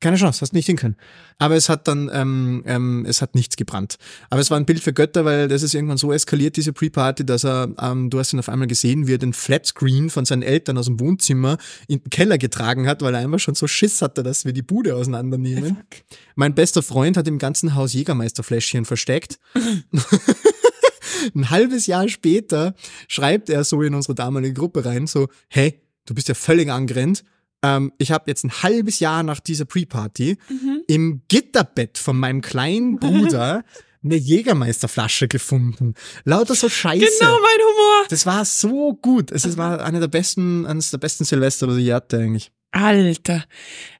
[0.00, 0.96] Keine Chance, hast nicht hin können.
[1.38, 3.96] Aber es hat dann, ähm, ähm, es hat nichts gebrannt.
[4.30, 7.26] Aber es war ein Bild für Götter, weil das ist irgendwann so eskaliert, diese Pre-Party,
[7.26, 10.42] dass er, ähm, du hast ihn auf einmal gesehen, wie er den Flatscreen von seinen
[10.42, 14.00] Eltern aus dem Wohnzimmer in den Keller getragen hat, weil er einfach schon so Schiss
[14.00, 15.76] hatte, dass wir die Bude auseinandernehmen.
[15.76, 16.02] Fuck.
[16.34, 19.38] Mein bester Freund hat im ganzen Haus Jägermeisterfläschchen versteckt.
[21.34, 22.74] Ein halbes Jahr später
[23.06, 27.22] schreibt er so in unsere damalige Gruppe rein, so, hey, du bist ja völlig angerannt.
[27.62, 30.82] Ähm, ich habe jetzt ein halbes Jahr nach dieser Pre-Party Mhm.
[30.86, 33.64] im Gitterbett von meinem kleinen Bruder
[34.02, 35.94] eine Jägermeisterflasche gefunden.
[36.24, 37.04] Lauter so Scheiße.
[37.18, 38.06] Genau mein Humor.
[38.08, 39.30] Das war so gut.
[39.30, 42.50] Es war eine der besten, eines der besten Silvester, was ich hatte eigentlich.
[42.70, 43.44] Alter.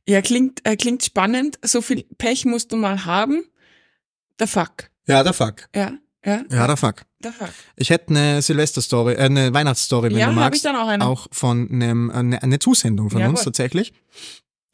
[0.08, 1.58] Ja, klingt, äh, klingt spannend.
[1.62, 3.42] So viel Pech musst du mal haben.
[4.38, 4.90] Der Fuck.
[5.06, 5.68] Ja, der Fuck.
[5.74, 5.92] Ja,
[6.24, 7.02] ja, Ja, der Fuck.
[7.22, 7.50] der Fuck.
[7.76, 10.56] Ich hätte eine Silvester-Story, äh, eine Weihnachtsstory, wenn Ja, du magst.
[10.59, 11.04] ich dann auch eine.
[11.06, 13.35] Auch von einem, eine, eine Zusendung von Jawohl.
[13.35, 13.92] uns tatsächlich.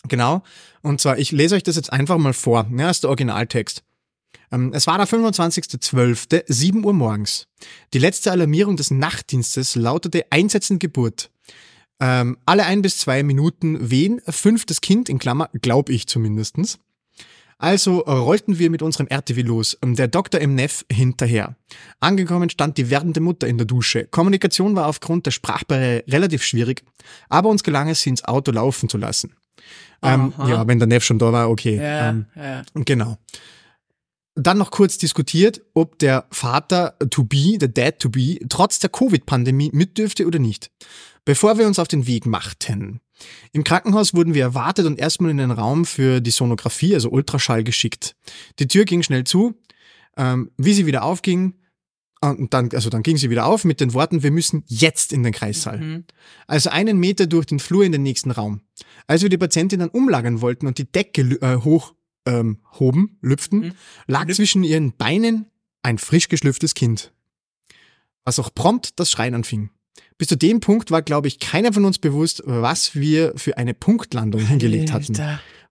[0.08, 0.42] Genau.
[0.82, 2.66] Und zwar, ich lese euch das jetzt einfach mal vor.
[2.70, 3.82] Ja, das ist der Originaltext.
[4.52, 7.46] Ähm, es war der 25.12., 7 Uhr morgens.
[7.92, 11.30] Die letzte Alarmierung des Nachtdienstes lautete einsetzende Geburt.
[11.98, 16.78] Ähm, alle ein bis zwei Minuten wehen, fünftes Kind, in Klammer, glaub ich zumindestens.
[17.58, 21.56] Also rollten wir mit unserem RTW los, ähm, der Doktor im Neff hinterher.
[22.00, 24.06] Angekommen stand die werdende Mutter in der Dusche.
[24.06, 26.84] Kommunikation war aufgrund der Sprachbarriere relativ schwierig,
[27.28, 29.34] aber uns gelang es, sie ins Auto laufen zu lassen.
[30.02, 31.76] Ähm, ja, wenn der Neff schon da war, okay.
[31.76, 32.62] Ja, Ähm, ja.
[32.74, 33.16] Genau.
[34.34, 38.90] Dann noch kurz diskutiert, ob der Vater to be, der Dad to be, trotz der
[38.90, 40.70] Covid-Pandemie mit dürfte oder nicht.
[41.24, 43.00] Bevor wir uns auf den Weg machten.
[43.52, 47.64] Im Krankenhaus wurden wir erwartet und erstmal in den Raum für die Sonographie, also Ultraschall,
[47.64, 48.14] geschickt.
[48.58, 49.54] Die Tür ging schnell zu.
[50.16, 51.54] Ähm, wie sie wieder aufging,
[52.22, 55.22] Und dann, also dann ging sie wieder auf mit den Worten, wir müssen jetzt in
[55.22, 55.78] den Kreissaal.
[55.78, 56.04] Mhm.
[56.46, 58.62] Also einen Meter durch den Flur in den nächsten Raum.
[59.06, 63.60] Als wir die Patientin dann umlagern wollten und die Decke äh, hoch ähm, hoben, lüpften,
[63.60, 63.72] Mhm.
[64.06, 65.46] lag Lüpf- zwischen ihren Beinen
[65.82, 67.12] ein frisch geschlüpftes Kind.
[68.24, 69.70] Was auch prompt das Schreien anfing.
[70.18, 73.74] Bis zu dem Punkt war, glaube ich, keiner von uns bewusst, was wir für eine
[73.74, 75.16] Punktlandung hingelegt hatten.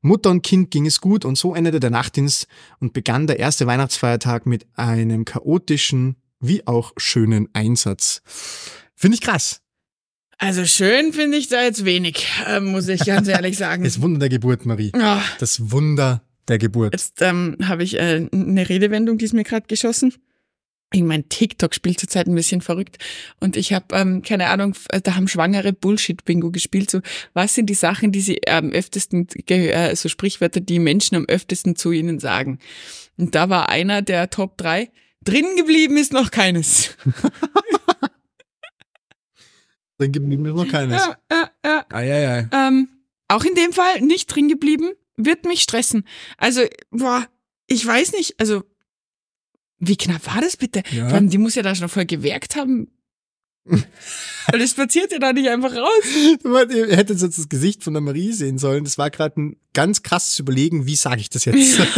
[0.02, 2.48] Mutter und Kind ging es gut und so endete der Nachtdienst
[2.80, 8.22] und begann der erste Weihnachtsfeiertag mit einem chaotischen wie auch schönen Einsatz.
[8.96, 9.62] Finde ich krass.
[10.38, 13.84] Also schön finde ich da jetzt wenig, äh, muss ich ganz ehrlich sagen.
[13.86, 14.92] Das Wunder der Geburt, Marie.
[14.94, 16.94] Ah, Das Wunder der Geburt.
[16.94, 20.14] jetzt ähm, habe ich äh, eine Redewendung, die ist mir gerade geschossen.
[20.96, 23.00] In mein TikTok spielt zurzeit ein bisschen verrückt
[23.42, 26.90] und ich habe ähm, keine Ahnung, da haben Schwangere Bullshit-Bingo gespielt.
[26.90, 27.02] So,
[27.34, 31.76] was sind die Sachen, die sie am öftesten, äh, so Sprichwörter, die Menschen am öftesten
[31.76, 32.60] zu ihnen sagen?
[33.18, 34.90] Und da war einer der Top 3.
[35.22, 36.96] Drin geblieben ist noch keines.
[39.98, 41.10] Dann gibt es noch keines.
[41.30, 42.50] Ja, ja, ja.
[42.54, 42.88] Ähm,
[43.28, 46.08] auch in dem Fall nicht drin geblieben, wird mich stressen.
[46.38, 47.28] Also, boah,
[47.68, 48.64] ich weiß nicht, also,
[49.88, 50.84] wie knapp war das bitte?
[50.92, 51.08] Ja.
[51.10, 52.88] Vor allem, die muss ja da schon voll gewerkt haben.
[53.66, 56.06] Weil das spaziert ja da nicht einfach raus.
[56.72, 58.84] Ihr hättet jetzt das Gesicht von der Marie sehen sollen.
[58.84, 61.80] Das war gerade ein ganz krasses Überlegen, wie sage ich das jetzt?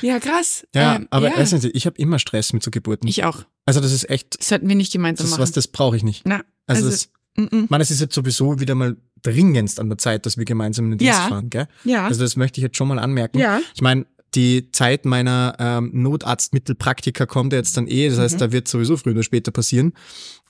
[0.00, 0.64] Ja, krass.
[0.74, 1.36] ja, Ähm, aber ja.
[1.38, 3.08] erstens, ich habe immer Stress mit so Geburten.
[3.08, 3.44] ich auch.
[3.66, 5.40] also das ist echt, Das sollten wir nicht gemeinsam das machen.
[5.42, 6.22] was, das brauche ich nicht.
[6.24, 7.64] Na, Also, also, das, mm, mm.
[7.64, 10.84] ich meine, es ist jetzt sowieso wieder mal dringendst an der Zeit, dass wir gemeinsam
[10.86, 11.28] in den Dienst Ja.
[11.28, 11.66] fahren, gell?
[11.82, 13.38] ja, Also das möchte ich jetzt schon mal anmerken.
[13.40, 18.34] ja, Ich meine, die Zeit meiner ähm, Notarztmittelpraktika kommt ja jetzt dann eh, das heißt,
[18.36, 18.38] Mhm.
[18.38, 19.92] da wird sowieso früher oder später passieren,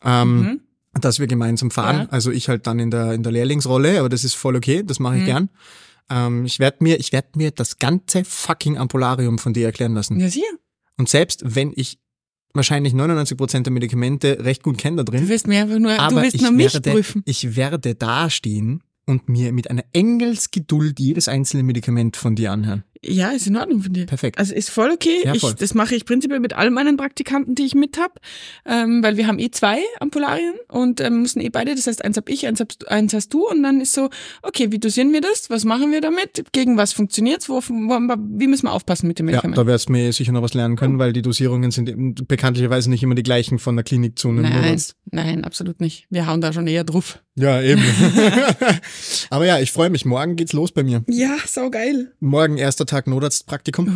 [0.04, 0.60] ähm, mhm.
[1.00, 2.02] dass wir gemeinsam fahren.
[2.02, 2.08] Ja.
[2.10, 4.98] Also ich halt dann in der, in der Lehrlingsrolle, aber das ist voll okay, das
[4.98, 5.26] mache ich Mhm.
[5.26, 5.48] gern.
[6.10, 10.18] Ähm, ich werde mir, ich werde mir das ganze fucking Ampularium von dir erklären lassen.
[10.18, 10.46] ja, sicher.
[10.96, 11.98] Und selbst wenn ich
[12.54, 16.00] wahrscheinlich 99% der Medikamente recht gut kenne da Du drin, wirst mir einfach nur, du
[16.00, 17.22] aber wirst ich nur mich werde, prüfen.
[17.26, 22.84] ich werde dastehen und mir mit einer Engelsgeduld jedes einzelne Medikament von dir anhören.
[23.04, 24.06] Ja, ist in Ordnung von dir.
[24.06, 24.38] Perfekt.
[24.38, 25.22] Also ist voll okay.
[25.24, 25.54] Ja, ich, voll.
[25.58, 28.18] das mache ich prinzipiell mit all meinen Praktikanten, die ich mit hab,
[28.66, 31.74] ähm, weil wir haben eh zwei Ampularien und ähm, müssen eh beide.
[31.74, 34.10] Das heißt, eins hab ich, eins, hab, eins hast du und dann ist so,
[34.42, 35.48] okay, wie dosieren wir das?
[35.50, 36.44] Was machen wir damit?
[36.52, 37.48] Gegen was funktioniert's?
[37.48, 39.58] Wo, wo, wie müssen wir aufpassen mit dem Ja, Medikament?
[39.58, 42.90] da wirst du mir sicher noch was lernen können, weil die Dosierungen sind eben bekanntlicherweise
[42.90, 46.06] nicht immer die gleichen von der Klinik zu einem nein, nein, absolut nicht.
[46.10, 47.20] Wir hauen da schon eher drauf.
[47.38, 47.82] Ja, eben.
[49.30, 50.04] Aber ja, ich freue mich.
[50.04, 51.02] Morgen geht's los bei mir.
[51.08, 52.12] Ja, sau geil.
[52.20, 53.86] Morgen erster Tag Notarztpraktikum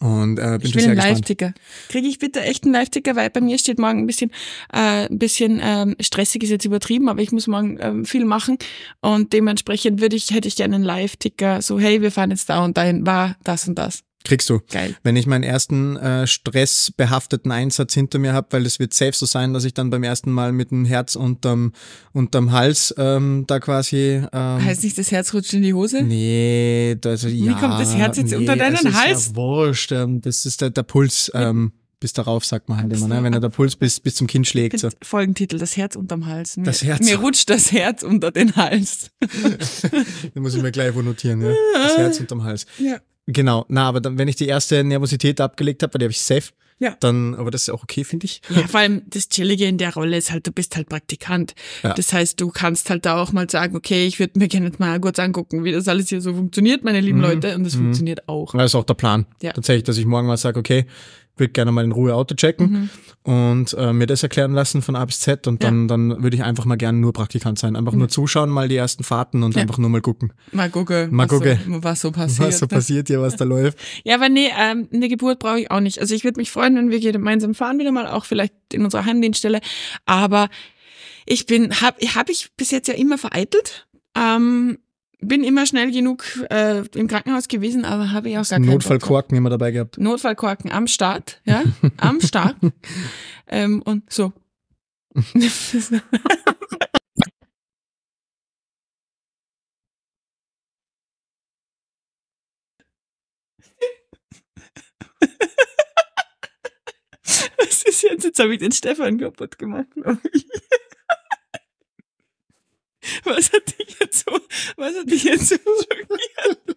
[0.00, 0.08] Wow.
[0.10, 0.96] und äh, bin Ich will einen.
[0.96, 1.52] Live-Ticker.
[1.88, 4.30] Kriege ich bitte echt einen Live-Ticker, weil bei mir steht morgen ein bisschen,
[4.72, 8.58] äh, ein bisschen ähm, stressig ist jetzt übertrieben, aber ich muss morgen ähm, viel machen
[9.00, 12.64] und dementsprechend würde ich, hätte ich gerne einen Live-Ticker, so hey, wir fahren jetzt da
[12.64, 14.02] und dahin, war das und das.
[14.22, 14.60] Kriegst du.
[14.70, 14.94] Geil.
[15.02, 19.24] Wenn ich meinen ersten äh, stressbehafteten Einsatz hinter mir habe, weil es wird safe so
[19.26, 21.72] sein, dass ich dann beim ersten Mal mit dem Herz unterm,
[22.12, 26.02] unterm Hals ähm, da quasi ähm, Heißt nicht, das Herz rutscht in die Hose?
[26.02, 29.28] Nee, das, Wie ja, kommt das Herz jetzt nee, unter deinen ist Hals?
[29.28, 33.08] Ja wurscht, ähm, das ist der, der Puls ähm, bis darauf, sagt man halt immer,
[33.08, 33.22] ne?
[33.22, 34.78] wenn er der Puls bis, bis zum Kinn schlägt.
[34.78, 34.88] So.
[35.02, 36.56] Folgentitel, das Herz unterm Hals.
[36.56, 39.10] Mir, Das Herz- Mir rutscht das Herz unter den Hals.
[40.34, 41.52] Den muss ich mir gleich wo notieren, ja.
[41.74, 42.64] Das Herz unterm Hals.
[42.78, 42.98] Ja.
[43.32, 46.20] Genau, na, aber dann, wenn ich die erste Nervosität abgelegt habe, weil die habe ich
[46.20, 46.96] safe, Ja.
[47.00, 48.40] dann, aber das ist auch okay, finde ich.
[48.48, 51.54] Ja, vor allem das Chillige in der Rolle ist halt, du bist halt Praktikant.
[51.82, 51.92] Ja.
[51.94, 54.98] Das heißt, du kannst halt da auch mal sagen, okay, ich würde mir gerne mal
[55.00, 57.24] kurz angucken, wie das alles hier so funktioniert, meine lieben Mhm.
[57.24, 57.54] Leute.
[57.54, 57.80] Und das Mhm.
[57.84, 58.52] funktioniert auch.
[58.52, 59.26] Das ist auch der Plan.
[59.42, 59.52] Ja.
[59.52, 60.86] Tatsächlich, dass ich morgen mal sage, okay,
[61.36, 62.90] würde gerne mal in Ruhe Auto checken
[63.24, 63.32] Mhm.
[63.32, 66.42] und äh, mir das erklären lassen von A bis Z und dann, dann würde ich
[66.42, 67.76] einfach mal gerne nur Praktikant sein.
[67.76, 69.62] Einfach nur zuschauen, mal die ersten Fahrten und Ja.
[69.62, 71.58] einfach nur mal gucken, Mal gucken, Mal was, gucken.
[71.66, 72.48] So, was so passiert.
[72.48, 72.68] was so ne?
[72.68, 73.78] passiert hier, was da läuft.
[74.04, 75.98] Ja, aber nee, ähm, eine Geburt brauche ich auch nicht.
[75.98, 78.84] Also ich würde mich freuen, wenn wir hier gemeinsam fahren wieder mal, auch vielleicht in
[78.84, 79.60] unserer Heimdienststelle.
[80.06, 80.48] Aber
[81.26, 83.86] ich bin, hab, hab ich bis jetzt ja immer vereitelt.
[84.16, 84.78] Ähm,
[85.20, 88.68] bin immer schnell genug äh, im Krankenhaus gewesen, aber habe ich auch gar keinen.
[88.70, 89.98] Notfallkorken immer dabei gehabt.
[89.98, 91.62] Notfallkorken am Start, ja,
[91.96, 92.56] am Start.
[93.48, 94.32] ähm, und so.
[107.58, 108.24] Was ist jetzt?
[108.24, 110.46] Jetzt habe ich den Stefan kaputt gemacht, glaub ich.
[113.24, 114.38] Was hat dich jetzt so,
[114.76, 116.76] was hat dich jetzt so schockiert?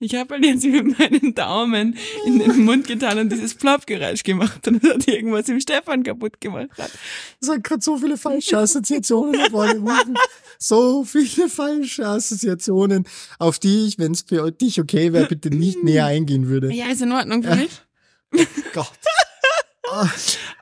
[0.00, 4.66] Ich habe halt jetzt mit meinem Daumen in den Mund getan und dieses Plopgeräusch gemacht
[4.68, 6.68] und das hat irgendwas im Stefan kaputt gemacht.
[7.40, 10.14] Es hat gerade so viele falsche Assoziationen hervorgerufen.
[10.58, 13.06] so viele falsche Assoziationen,
[13.38, 16.70] auf die ich, wenn es für dich okay wäre, bitte nicht näher eingehen würde.
[16.72, 17.80] Ja, ist in Ordnung für mich.
[18.74, 18.92] Gott.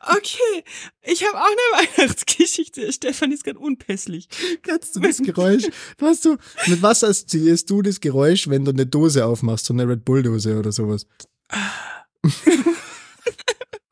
[0.05, 0.65] Okay,
[1.03, 2.93] ich habe auch eine Weihnachtsgeschichte.
[2.93, 4.29] Stefan ist gerade unpässlich.
[4.63, 5.65] Kannst du das Geräusch,
[5.99, 9.89] weißt du, mit was assoziierst du das Geräusch, wenn du eine Dose aufmachst, so eine
[9.89, 11.07] Red Bull Dose oder sowas?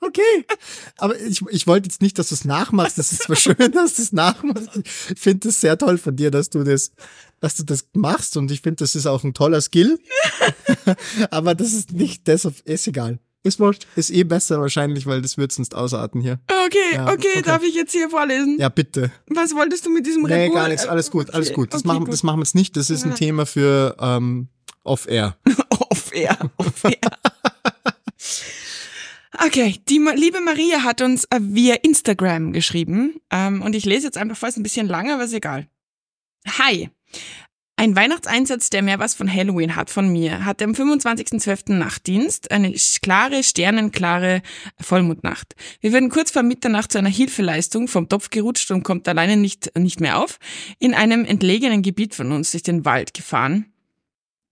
[0.03, 0.45] Okay,
[0.97, 2.99] aber ich, ich wollte jetzt nicht, dass du es nachmachst.
[2.99, 4.69] Das ist zwar schön, dass du es nachmachst.
[5.15, 6.93] Ich finde es sehr toll von dir, dass du das,
[7.39, 10.01] dass du das machst und ich finde, das ist auch ein toller Skill.
[11.31, 13.21] aber das ist nicht, das ist egal.
[13.43, 16.41] Ist wurscht, ist eh besser wahrscheinlich, weil das wird sonst ausarten hier.
[16.67, 17.43] Okay, Ja, okay, okay.
[17.43, 18.59] darf ich jetzt hier vorlesen?
[18.59, 19.11] Ja, bitte.
[19.29, 21.73] Was wolltest du mit diesem Nee, Red gar nichts, alles gut, alles gut.
[21.73, 22.13] Das, okay, machen, gut.
[22.13, 22.77] das machen wir jetzt nicht.
[22.77, 23.17] Das ist ein Ja.
[23.17, 24.49] Thema für ähm,
[24.85, 25.37] Off-Air.
[25.91, 26.95] Off air, off air.
[29.47, 34.19] Okay, die liebe Maria hat uns äh, via Instagram geschrieben ähm, und ich lese jetzt
[34.19, 35.67] einfach vor, ist ein bisschen lang, aber ist egal.
[36.59, 36.91] Hi.
[37.81, 41.73] Ein Weihnachtseinsatz, der mehr was von Halloween hat von mir, hatte am 25.12.
[41.73, 44.43] Nachtdienst, eine klare, sternenklare
[44.79, 45.57] Vollmondnacht.
[45.81, 49.75] Wir werden kurz vor Mitternacht zu einer Hilfeleistung vom Topf gerutscht und kommt alleine nicht,
[49.79, 50.39] nicht mehr auf,
[50.79, 53.73] in einem entlegenen Gebiet von uns durch den Wald gefahren.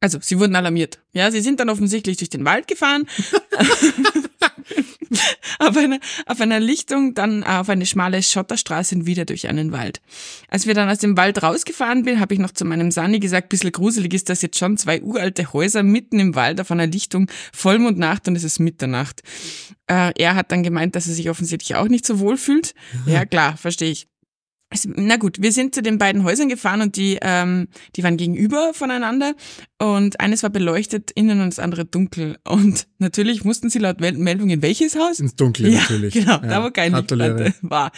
[0.01, 0.99] Also, sie wurden alarmiert.
[1.12, 3.07] Ja, sie sind dann offensichtlich durch den Wald gefahren.
[5.59, 10.01] auf, einer, auf einer Lichtung, dann auf eine schmale Schotterstraße und wieder durch einen Wald.
[10.49, 13.49] Als wir dann aus dem Wald rausgefahren bin, habe ich noch zu meinem Sani gesagt,
[13.49, 17.31] bisschen gruselig ist das jetzt schon, zwei uralte Häuser mitten im Wald auf einer Lichtung,
[17.53, 19.23] Vollmondnacht und es ist Mitternacht.
[19.87, 22.75] Äh, er hat dann gemeint, dass er sich offensichtlich auch nicht so wohl fühlt.
[23.07, 24.09] Ja, klar, verstehe ich.
[24.70, 28.18] Es- Na gut, wir sind zu den beiden Häusern gefahren und die, ähm, die waren
[28.18, 29.35] gegenüber voneinander
[29.78, 32.37] und eines war beleuchtet innen und das andere dunkel.
[32.46, 35.20] Und natürlich mussten sie laut Mel- Meldung in welches Haus?
[35.20, 36.12] Ins Dunkle ja, natürlich.
[36.12, 37.44] genau, Ja, da wo kein gratuliere.
[37.44, 37.92] Licht war.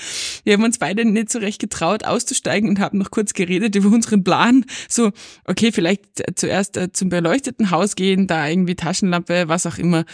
[0.44, 3.88] Wir haben uns beide nicht so recht getraut, auszusteigen und haben noch kurz geredet über
[3.88, 4.64] unseren Plan.
[4.88, 5.10] So,
[5.46, 10.04] okay, vielleicht äh, zuerst äh, zum beleuchteten Haus gehen, da irgendwie Taschenlampe, was auch immer.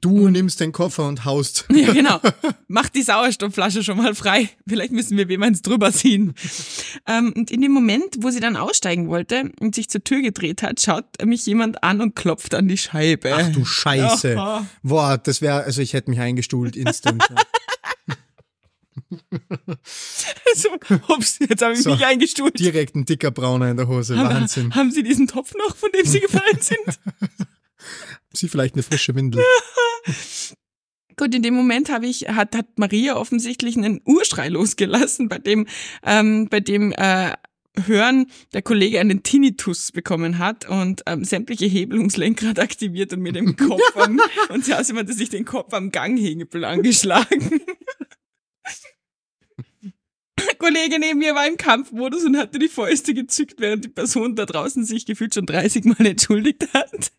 [0.00, 1.66] Du nimmst den Koffer und haust.
[1.70, 2.20] Ja, genau.
[2.68, 4.48] Mach die Sauerstoffflasche schon mal frei.
[4.66, 6.34] Vielleicht müssen wir jemals drüber ziehen.
[7.06, 10.62] ähm, und in dem Moment, wo sie dann aussteigen wollte und sich zur Tür gedreht
[10.62, 13.34] hat, schaut mich jemand an und klopft an die Scheibe.
[13.34, 14.34] Ach du Scheiße.
[14.34, 14.66] Ja.
[14.82, 17.22] Boah, das wäre, also ich hätte mich eingestuhlt instant.
[20.54, 20.68] so,
[21.08, 21.90] ups, jetzt habe ich So.
[21.92, 22.58] mich eingestuhlt.
[22.58, 24.16] Direkt ein dicker Brauner in der Hose.
[24.16, 24.74] Haben, Wahnsinn.
[24.74, 26.98] haben Sie diesen Topf noch, von dem Sie gefallen sind?
[28.32, 29.42] Sie vielleicht eine frische Windel.
[31.18, 35.66] Gut, in dem Moment habe ich, hat, hat Maria offensichtlich einen Urschrei losgelassen, bei dem,
[36.04, 37.32] ähm, bei dem äh,
[37.84, 43.20] Hören der Kollege einen Tinnitus bekommen hat und ähm, sämtliche Hebel ums Lenkrad aktiviert und
[43.20, 47.60] mir den Kopf am, und sie hat immer sich den Kopf am Ganghebel angeschlagen.
[50.38, 54.36] Der Kollege neben mir war im Kampfmodus und hatte die Fäuste gezückt, während die Person
[54.36, 57.10] da draußen sich gefühlt schon 30 Mal entschuldigt hat.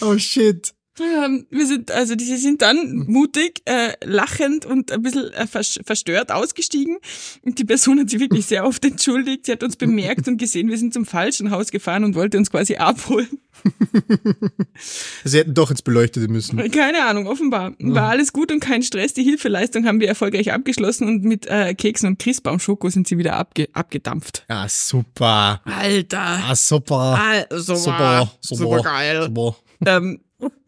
[0.00, 0.74] Oh shit.
[1.00, 5.46] Ähm, wir sind, also die, sie sind dann mutig, äh, lachend und ein bisschen äh,
[5.46, 6.98] vers verstört ausgestiegen.
[7.42, 9.46] Und die Person hat sich wirklich sehr oft entschuldigt.
[9.46, 12.50] Sie hat uns bemerkt und gesehen, wir sind zum falschen Haus gefahren und wollte uns
[12.50, 13.28] quasi abholen.
[15.24, 16.58] Sie hätten doch ins Beleuchtete müssen.
[16.70, 17.74] Keine Ahnung, offenbar.
[17.78, 19.14] War alles gut und kein Stress.
[19.14, 23.34] Die Hilfeleistung haben wir erfolgreich abgeschlossen und mit äh, Keksen und Christbaumschoko sind sie wieder
[23.34, 24.44] abge abgedampft.
[24.48, 25.60] Ja, super.
[25.64, 26.40] Alter.
[26.48, 27.20] Ah, super.
[27.20, 29.22] Also, Super, super, super geil.
[29.24, 29.56] Super.
[29.84, 30.20] Ähm,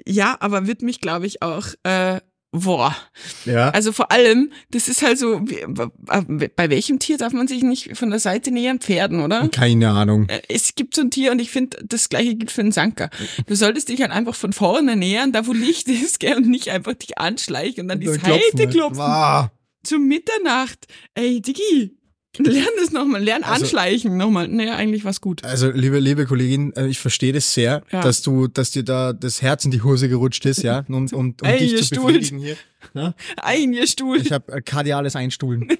[0.07, 2.21] ja, aber wird mich, glaube ich, auch, äh,
[2.53, 2.97] boah.
[3.45, 3.71] Ja.
[3.71, 8.11] Also vor allem, das ist halt so, bei welchem Tier darf man sich nicht von
[8.11, 8.81] der Seite nähern?
[8.81, 9.49] Pferden, oder?
[9.49, 10.29] Keine Ahnung.
[10.29, 13.11] Äh, Es gibt so ein Tier und ich finde, das gleiche gilt für einen Sanker.
[13.47, 16.71] Du solltest dich halt einfach von vorne nähern, da wo Licht ist, gell, und nicht
[16.71, 18.71] einfach dich anschleichen und an die Dann Seite halt.
[18.73, 18.99] klopfen.
[18.99, 19.49] Wow.
[19.85, 20.87] Zu Mitternacht.
[21.15, 21.97] Ey, Diggi,
[22.39, 24.49] lern das nochmal, lern Also- anschleichen nochmal.
[24.49, 25.45] Naja, eigentlich war's gut.
[25.45, 28.01] Also, liebe, liebe Kollegin, äh, ich verstehe das sehr, Ja.
[28.03, 31.09] dass du, dass dir da das Herz in die Hose gerutscht ist, ja, um, um,
[31.13, 32.13] um Ey, dich ihr zu Stuhl.
[32.13, 32.57] befriedigen hier.
[32.95, 33.15] Ja?
[33.43, 34.21] Ein ihr Stuhl.
[34.21, 35.69] Ich habe äh, kardiales Einstuhlen.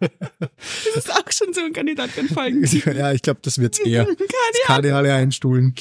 [0.00, 2.64] Das ist auch schon so ein Kandidat für Folgen.
[2.96, 4.04] ja, ich glaube, das wird's eher.
[4.18, 5.74] Das kardiale Einstuhlen.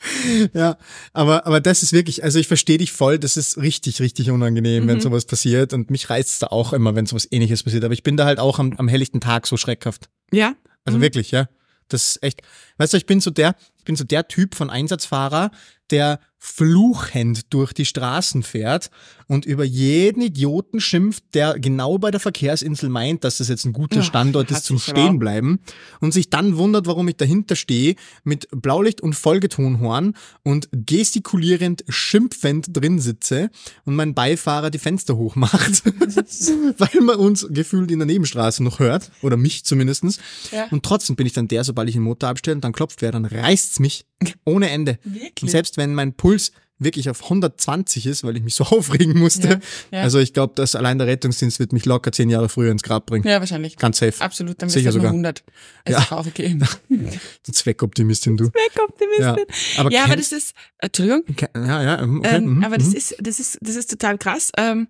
[0.54, 0.76] ja,
[1.12, 4.84] aber, aber das ist wirklich, also ich verstehe dich voll, das ist richtig, richtig unangenehm,
[4.84, 4.88] Mhm.
[4.88, 5.72] wenn sowas passiert.
[5.72, 7.84] Und mich reizt da auch immer, wenn sowas ähnliches passiert.
[7.84, 10.08] Aber ich bin da halt auch am, am helllichten Tag so schreckhaft.
[10.32, 10.54] Ja?
[10.84, 11.02] Also Mhm.
[11.02, 11.48] wirklich, ja.
[11.88, 12.40] Das ist echt,
[12.78, 15.50] weißt du, ich bin so der, ich bin so der Typ von Einsatzfahrer,
[15.94, 18.90] der fluchend durch die Straßen fährt
[19.28, 23.72] und über jeden Idioten schimpft, der genau bei der Verkehrsinsel meint, dass das jetzt ein
[23.72, 24.82] guter Standort ist hasse zum auch.
[24.82, 25.60] Stehenbleiben
[26.00, 32.66] und sich dann wundert, warum ich dahinter stehe mit Blaulicht und Folgetonhorn und gestikulierend schimpfend
[32.70, 33.48] drin sitze
[33.86, 39.10] und mein Beifahrer die Fenster hochmacht, weil man uns gefühlt in der Nebenstraße noch hört
[39.22, 40.18] oder mich zumindestens.
[40.52, 40.66] Ja.
[40.70, 43.12] Und trotzdem bin ich dann der, sobald ich den Motor abstelle und dann klopft wer,
[43.12, 44.04] dann reißt's mich
[44.44, 44.98] ohne Ende.
[45.04, 45.42] Wirklich?
[45.42, 49.48] Und selbst wenn mein Puls wirklich auf 120 ist, weil ich mich so aufregen musste.
[49.48, 50.02] Ja, ja.
[50.02, 53.06] Also ich glaube, dass allein der Rettungsdienst wird mich locker zehn Jahre früher ins Grab
[53.06, 53.26] bringen.
[53.26, 53.76] Ja, wahrscheinlich.
[53.76, 54.20] Ganz safe.
[54.20, 55.10] Absolut, dann bist du nur sogar.
[55.10, 55.44] 100.
[55.84, 56.06] Es Ja.
[56.12, 56.58] auch okay.
[56.88, 58.50] Du Zweckoptimistin, du.
[58.50, 59.24] Zweckoptimistin.
[59.24, 59.36] Ja.
[59.80, 62.36] Aber ja, aber das ist, Entschuldigung, Ke- Ja, ja, okay.
[62.36, 62.96] ähm, mhm, aber das mhm.
[62.96, 64.50] ist, das ist, das ist total krass.
[64.56, 64.88] Ähm,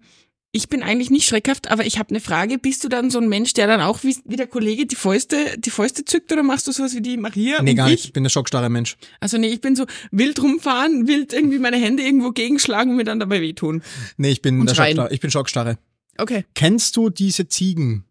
[0.54, 2.58] ich bin eigentlich nicht schreckhaft, aber ich habe eine Frage.
[2.58, 5.36] Bist du dann so ein Mensch, der dann auch wie, wie der Kollege die Fäuste,
[5.58, 7.92] die Fäuste zückt oder machst du sowas wie die Maria Nee, gar ich?
[7.92, 8.04] nicht.
[8.06, 8.96] Ich bin der schockstarre Mensch.
[9.20, 13.04] Also nee, ich bin so wild rumfahren, wild irgendwie meine Hände irgendwo gegenschlagen und mir
[13.04, 13.82] dann dabei wehtun.
[14.16, 14.96] Nee, ich bin Und der schreien.
[14.96, 15.14] Schockstarre.
[15.14, 15.78] Ich bin schockstarre.
[16.18, 16.44] Okay.
[16.54, 18.04] Kennst du diese Ziegen?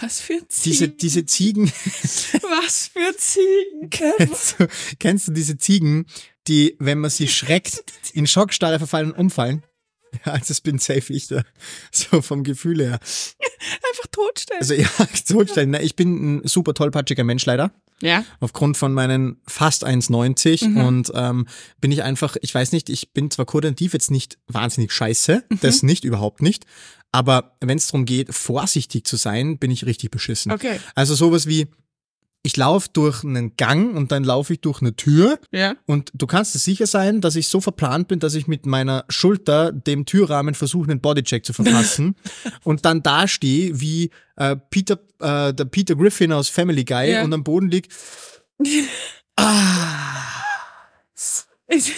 [0.00, 0.96] Was für Diese, Ziegen?
[0.98, 1.66] diese Ziegen,
[2.64, 3.88] Was für Ziegen?
[3.90, 6.06] kennst du, kennst du diese Ziegen,
[6.48, 9.62] die, wenn man sie schreckt, in Schockstarre verfallen und umfallen?
[10.26, 11.42] Ja, also das bin safe ich da.
[11.92, 12.98] So vom Gefühl her.
[13.90, 14.60] Einfach totstellen.
[14.60, 14.88] Also ja,
[15.24, 15.70] zurückstellen.
[15.70, 15.82] ne?
[15.82, 17.72] Ich bin ein super tollpatschiger Mensch leider.
[18.02, 18.24] ja.
[18.40, 20.76] Aufgrund von meinen fast 1,90 Mhm.
[20.78, 21.46] und ähm,
[21.80, 25.58] bin ich einfach, ich weiß nicht, ich bin zwar koordinativ jetzt nicht wahnsinnig scheiße, Mhm.
[25.62, 26.64] das nicht, überhaupt nicht,
[27.12, 30.52] aber wenn es darum geht, vorsichtig zu sein, bin ich richtig beschissen.
[30.52, 30.78] Okay.
[30.94, 31.68] Also sowas wie,
[32.46, 35.74] ich laufe durch einen Gang und dann laufe ich durch eine Tür Ja.
[35.86, 39.04] und du kannst dir sicher sein, dass ich so verplant bin, dass ich mit meiner
[39.08, 42.14] Schulter dem Türrahmen versuche, einen Bodycheck zu verpassen
[42.64, 47.24] und dann da stehe wie äh, Peter, äh, der Peter Griffin aus Family Guy Ja.
[47.24, 47.92] und am Boden liegt.
[49.38, 50.22] Ah,
[51.68, 51.92] Ich,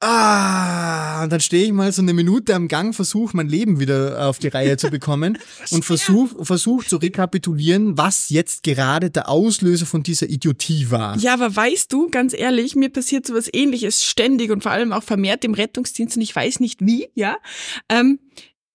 [0.00, 4.26] ah, und dann stehe ich mal so eine Minute am Gang, versuche mein Leben wieder
[4.28, 5.38] auf die Reihe zu bekommen
[5.70, 11.16] und versuche versuch zu rekapitulieren, was jetzt gerade der Auslöser von dieser Idiotie war.
[11.18, 15.02] Ja, aber weißt du, ganz ehrlich, mir passiert sowas ähnliches ständig und vor allem auch
[15.02, 17.36] vermehrt im Rettungsdienst und ich weiß nicht wie, ja.
[17.88, 18.18] Ähm,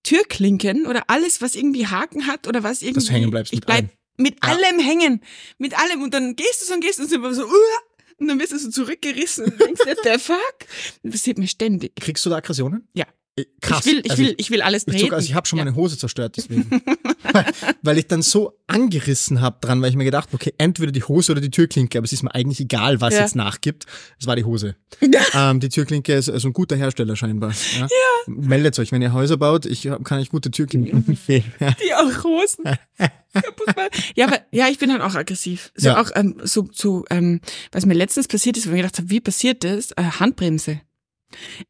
[0.04, 2.96] Türklinken oder alles, was irgendwie Haken hat oder was irgendwie.
[2.96, 3.90] Dass du hängen bleibst Ich mit bleib allem.
[4.18, 4.52] mit Ja.
[4.52, 5.22] allem hängen.
[5.58, 6.02] Mit allem.
[6.02, 8.52] Und dann gehst du so und gehst du und so, so "Uah!" Und dann wirst
[8.52, 10.56] du so zurückgerissen und denkst, what the fuck?
[11.04, 11.96] Das passiert mir ständig.
[11.96, 12.88] Kriegst du da Aggressionen?
[12.94, 13.06] Ja.
[13.36, 13.86] Äh, Krass.
[13.86, 15.00] Ich will, ich Also will, ich will alles Ich, treten.
[15.06, 15.66] sogar, also ich habe schon ja.
[15.66, 16.70] meine Hose zerstört deswegen.
[17.32, 17.46] weil,
[17.82, 21.32] weil ich dann so angerissen habe dran, weil ich mir gedacht, okay, entweder die Hose
[21.32, 23.22] oder die Türklinke, aber es ist mir eigentlich egal, was Ja.
[23.22, 23.86] jetzt nachgibt.
[24.20, 24.76] Es war die Hose.
[25.34, 27.54] ähm, die Türklinke ist also ein guter Hersteller scheinbar.
[27.80, 27.88] Ja?
[28.28, 31.52] Meldet euch, wenn ihr Häuser baut, ich kann euch gute Türklinken empfehlen.
[31.60, 31.72] Ja.
[31.84, 32.66] Die auch Hosen.
[34.16, 35.72] ja, aber ja, ich bin dann auch aggressiv.
[35.76, 38.98] So auch ähm, so, so ähm, was mir letztens passiert ist, wo ich mir gedacht
[39.00, 39.92] habe, wie passiert das?
[39.92, 40.82] Äh, Handbremse.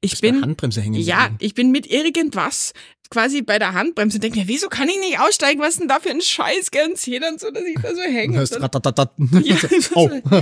[0.01, 0.95] Ich bin Handbremse hängen.
[1.01, 1.37] ja, geblieben.
[1.41, 2.73] ich bin mit irgendwas
[3.09, 5.61] quasi bei der Handbremse und denke mir, wieso kann ich nicht aussteigen?
[5.61, 6.71] Was ist denn da für ein Scheiß?
[6.71, 8.37] Gern dann so, dass ich da so hänge.
[8.37, 9.11] hörst Und dann- ratatatat.
[9.43, 9.55] Ja,
[9.95, 10.09] oh.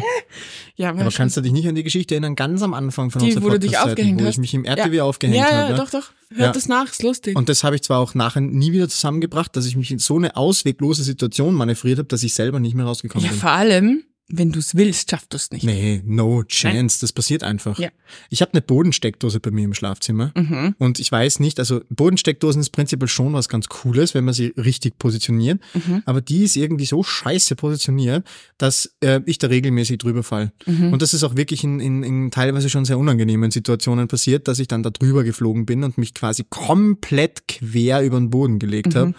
[0.78, 3.20] ja, aber, Aber kannst du dich nicht an die Geschichte erinnern, ganz am Anfang von
[3.22, 4.34] Die, unserer wo du dich Podcast-Zeiten, aufgehängt wo hast?
[4.36, 4.76] ich mich im Ja.
[4.76, 5.72] RTW aufgehängt ja, habe?
[5.72, 6.12] ja, doch, doch.
[6.30, 6.52] Hört Ja.
[6.54, 7.36] das nach, ist lustig.
[7.36, 10.16] Und das habe ich zwar auch nachher nie wieder zusammengebracht, dass ich mich in so
[10.16, 13.40] eine ausweglose Situation manövriert habe, dass ich selber nicht mehr rausgekommen ja, bin.
[13.42, 14.04] vor allem,
[14.34, 15.64] wenn du es willst, schaffst du es nicht.
[15.64, 17.00] Nee, no chance.
[17.02, 17.78] Das passiert einfach.
[17.80, 17.90] Ja.
[18.30, 20.32] Ich habe eine Bodensteckdose bei mir im Schlafzimmer.
[20.36, 20.76] Mhm.
[20.78, 24.54] Und ich weiß nicht, also Bodensteckdosen ist prinzipiell schon was ganz Cooles, wenn man sie
[24.58, 25.60] richtig positioniert.
[25.74, 26.04] Mhm.
[26.06, 28.26] Aber die ist irgendwie so scheiße positioniert,
[28.58, 30.52] dass äh, ich da regelmäßig drüber fall.
[30.66, 30.94] Mhm.
[30.94, 34.60] Und das ist auch wirklich in, in, in teilweise schon sehr unangenehmen Situationen passiert, dass
[34.60, 38.96] ich dann da drüber geflogen bin und mich quasi komplett quer über den Boden gelegt
[38.96, 39.14] habe.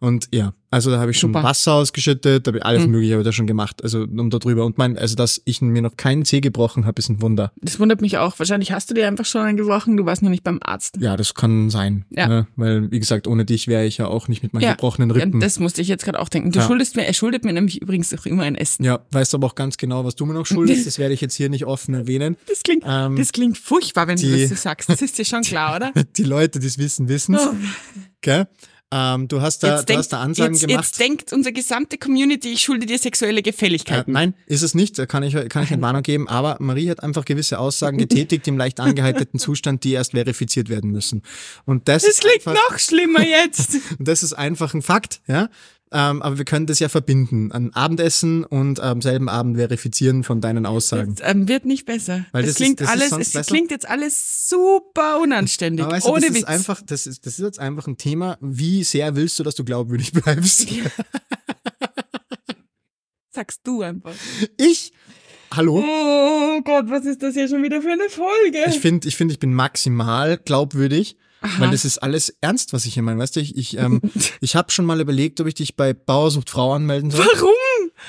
[0.00, 1.34] Und ja, also da habe ich schon Mhm.
[1.34, 1.40] Super.
[1.42, 1.48] Mhm.
[1.50, 3.82] Wasser ausgeschüttet, da habe ich alles mögliche habe ich da schon gemacht.
[3.82, 4.64] Also um da drüber.
[4.64, 7.52] Und mein, also dass ich mir noch keinen Zeh gebrochen habe, ist ein Wunder.
[7.60, 8.38] Das wundert mich auch.
[8.38, 10.96] Wahrscheinlich hast du dir einfach schon einen gebrochen, du warst noch nicht beim Arzt.
[11.00, 12.04] Ja, das kann sein.
[12.10, 12.28] Ja.
[12.28, 12.46] Ne?
[12.56, 14.72] Weil, wie gesagt, ohne dich wäre ich ja auch nicht mit meinen Ja.
[14.72, 15.40] gebrochenen Ja, Rippen.
[15.40, 16.52] das musste ich jetzt gerade auch denken.
[16.52, 16.66] Du Ja.
[16.66, 18.84] schuldest mir, er schuldet mir nämlich übrigens auch immer ein Essen.
[18.84, 20.86] Ja, weißt aber auch ganz genau, was du mir noch schuldest.
[20.86, 22.36] Das werde ich jetzt hier nicht offen erwähnen.
[22.48, 24.88] Das klingt, Ähm, das klingt furchtbar, wenn du die- das so sagst.
[24.88, 25.92] Das ist dir schon klar, oder?
[26.16, 27.42] Die Leute, die es wissen, wissen es.
[27.46, 27.54] Oh.
[28.20, 28.46] Gell?
[28.90, 30.84] Ähm, du hast da, du hast da Ansagen jetzt, gemacht.
[30.86, 34.12] jetzt denkt unsere gesamte Community, ich schulde dir sexuelle Äh, Gefälligkeiten.
[34.12, 37.02] nein, ist es nicht, da kann ich, kann ich eine Warnung geben, aber Marie hat
[37.02, 41.22] einfach gewisse Aussagen getätigt im leicht angeheiterten Zustand, die erst verifiziert werden müssen.
[41.66, 43.74] Und das, das ist klingt einfach, noch schlimmer jetzt.
[43.98, 45.50] und das ist einfach ein Fakt, ja.
[45.90, 47.50] Ähm, aber wir können das ja verbinden.
[47.52, 51.14] An Abendessen und am selben Abend verifizieren von deinen Aussagen.
[51.16, 52.26] Das, ähm, wird nicht besser.
[52.32, 53.48] Weil das, das ist- klingt das ist alles, sonst es besser.
[53.54, 55.84] klingt jetzt alles super unanständig.
[55.84, 56.38] Aber weißt du, ohne das Witz.
[56.38, 59.54] ist einfach, das ist, das ist jetzt einfach ein Thema, wie sehr willst du, dass
[59.54, 60.68] du glaubwürdig bleibst?
[63.30, 64.14] Sagst du einfach.
[64.56, 64.92] Ich
[65.54, 65.82] hallo?
[65.86, 68.58] Oh Gott, was ist das hier schon wieder für eine Folge?
[68.68, 71.60] Ich finde, ich, find, ich bin maximal glaubwürdig, Aha.
[71.60, 73.20] weil das ist alles ernst, was ich hier meine.
[73.20, 74.00] Weißt du, ich, ich, ähm,
[74.40, 77.26] ich habe schon mal überlegt, ob ich dich bei Bauersucht Frau anmelden soll.
[77.32, 77.52] Warum?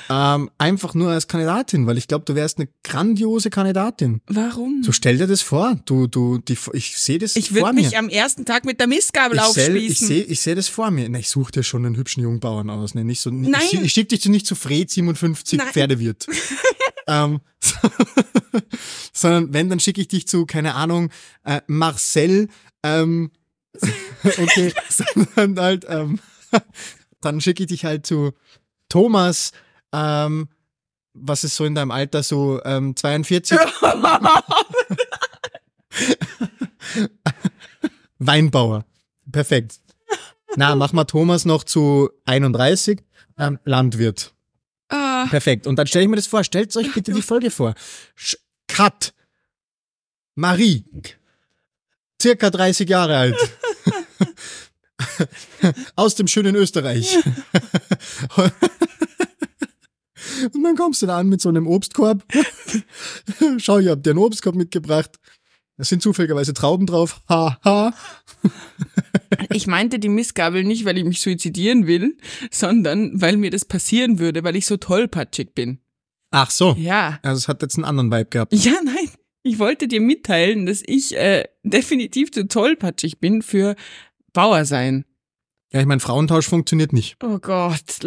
[0.08, 4.20] Ähm, einfach nur als Kandidatin, weil ich glaube, du wärst eine grandiose Kandidatin.
[4.26, 4.82] Warum?
[4.82, 5.78] So stell dir das vor.
[5.84, 7.82] Du, du, die, ich sehe das ich vor würde mir.
[7.82, 10.06] mich am ersten Tag mit der Mistgabel ich seh, ich aufspießen.
[10.06, 11.08] sehe ich seh das vor mir.
[11.08, 12.94] Na, ich suche dir schon einen hübschen Jungbauern aus.
[12.94, 13.04] Ne?
[13.04, 13.60] Nicht so, Nein.
[13.70, 15.68] Ich, ich schicke dich nicht zu Fred 57 Nein.
[15.68, 16.26] Pferdewirt.
[17.06, 17.40] ähm,
[19.12, 21.10] sondern wenn, dann schicke ich dich zu, keine Ahnung,
[21.44, 22.48] äh, Marcel,
[22.82, 23.30] ähm,
[24.24, 26.18] okay, sondern halt, ähm,
[27.20, 28.32] dann schicke ich dich halt zu
[28.88, 29.52] Thomas,
[29.92, 30.48] ähm,
[31.12, 33.58] was ist so in deinem Alter, so ähm, 42?
[38.18, 38.84] Weinbauer.
[39.30, 39.80] Perfekt.
[40.56, 43.02] Na, mach mal Thomas noch zu 31.
[43.38, 44.34] Ähm, Landwirt.
[44.88, 45.66] Ah, Perfekt.
[45.66, 46.42] Und dann stelle ich mir das vor.
[46.44, 47.74] Stellt euch bitte die Folge vor.
[48.16, 49.14] Sch Kat.
[50.34, 50.84] Marie.
[52.20, 53.36] Circa 30 Jahre alt.
[55.96, 57.16] Aus dem schönen Österreich.
[60.52, 62.22] Und dann kommst du da an mit so einem Obstkorb.
[63.58, 65.18] Schau, ich hab dir einen Obstkorb mitgebracht.
[65.76, 67.22] Da sind zufälligerweise Trauben drauf.
[67.28, 67.94] Haha.
[69.50, 72.18] ich meinte die Mistgabel nicht, weil ich mich suizidieren will,
[72.50, 75.80] sondern weil mir das passieren würde, weil ich so tollpatschig bin.
[76.30, 76.76] Ach so.
[76.78, 77.18] Ja.
[77.22, 78.52] Also es hat jetzt einen anderen Vibe gehabt.
[78.52, 78.99] Ja, nein.
[79.42, 83.76] Ich wollte dir mitteilen, dass ich äh, definitiv zu tollpatschig bin für
[84.32, 85.04] Bauer sein.
[85.72, 87.16] Ja, ich meine, Frauentausch funktioniert nicht.
[87.22, 88.00] Oh Gott.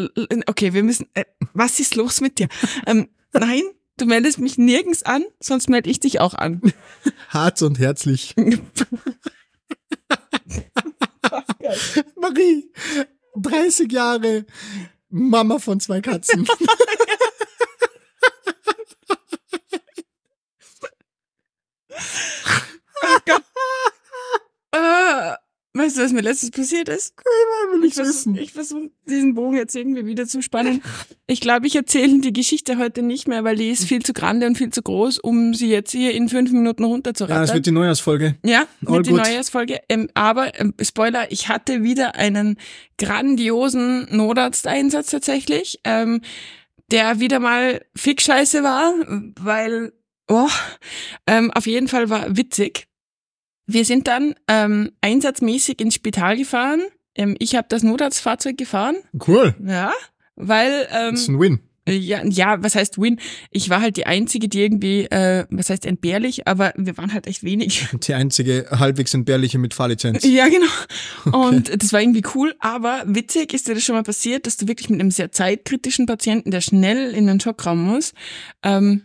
[0.47, 1.07] Okay, wir müssen.
[1.13, 1.23] Äh,
[1.53, 2.49] was ist los mit dir?
[2.87, 3.61] ähm, nein,
[3.97, 6.61] du meldest mich nirgends an, sonst melde ich dich auch an.
[7.29, 8.35] Hart und herzlich.
[12.19, 12.69] Marie,
[13.37, 14.45] 30 Jahre,
[15.09, 16.45] Mama von zwei Katzen.
[24.75, 25.37] Ah,
[25.73, 27.13] weißt du, was mir letztens passiert ist?
[27.79, 28.35] Ich ich versuche wissen.
[28.35, 30.81] ich versuch, diesen Bogen jetzt irgendwie wieder zu spannen.
[31.27, 34.45] Ich glaube, ich erzähle die Geschichte heute nicht mehr, weil die ist viel zu grande
[34.45, 37.55] und viel zu groß, um sie jetzt hier in fünf Minuten Ja, das runterzurattern.
[37.55, 38.35] wird die Neujahrsfolge.
[38.45, 39.19] Ja, All mit die good.
[39.21, 39.79] Neujahrsfolge.
[39.89, 42.57] Ähm, aber, ähm, Spoiler, ich hatte wieder einen
[42.97, 46.21] grandiosen Notarzteinsatz tatsächlich, ähm,
[46.91, 48.93] der wieder mal fickscheiße war,
[49.39, 49.93] weil,
[50.27, 50.49] oh,
[51.25, 52.87] ähm, auf jeden Fall war witzig.
[53.65, 56.81] Wir sind dann ähm, einsatzmäßig ins Spital gefahren.
[57.15, 58.95] Ähm, ich habe das Notarztfahrzeug gefahren,
[59.27, 59.55] Cool.
[59.65, 59.91] ja,
[60.35, 61.59] weil ähm, Das ist ein Win.
[61.87, 63.19] ja, ja, was heißt Win?
[63.51, 67.27] Ich war halt die Einzige, die irgendwie, äh, was heißt entbehrlich, aber wir waren halt
[67.27, 67.85] echt wenig.
[68.07, 70.23] Die einzige halbwegs entbehrliche mit Fahrlizenz.
[70.25, 71.37] Ja, genau.
[71.45, 74.67] Und das war irgendwie cool, aber witzig ist dir das schon mal passiert, dass du
[74.67, 78.13] wirklich mit einem sehr zeitkritischen Patienten, der schnell in den Schockraum muss,
[78.63, 79.03] ähm,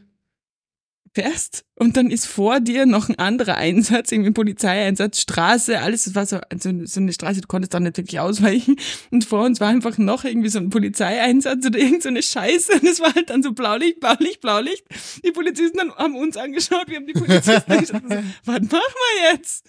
[1.19, 6.15] fährst und dann ist vor dir noch ein anderer Einsatz, irgendwie Polizeieinsatz, Straße, alles, das
[6.15, 8.77] war so, so, so eine Straße, du konntest da nicht wirklich ausweichen
[9.11, 12.73] und vor uns war einfach noch irgendwie so ein Polizeieinsatz oder irgend so eine Scheiße
[12.73, 14.85] und es war halt dann so Blaulicht, Blaulicht, Blaulicht.
[15.25, 18.71] Die Polizisten dann haben uns angeschaut, wir haben die Polizisten angeschaut und so, was machen
[18.71, 19.69] wir jetzt?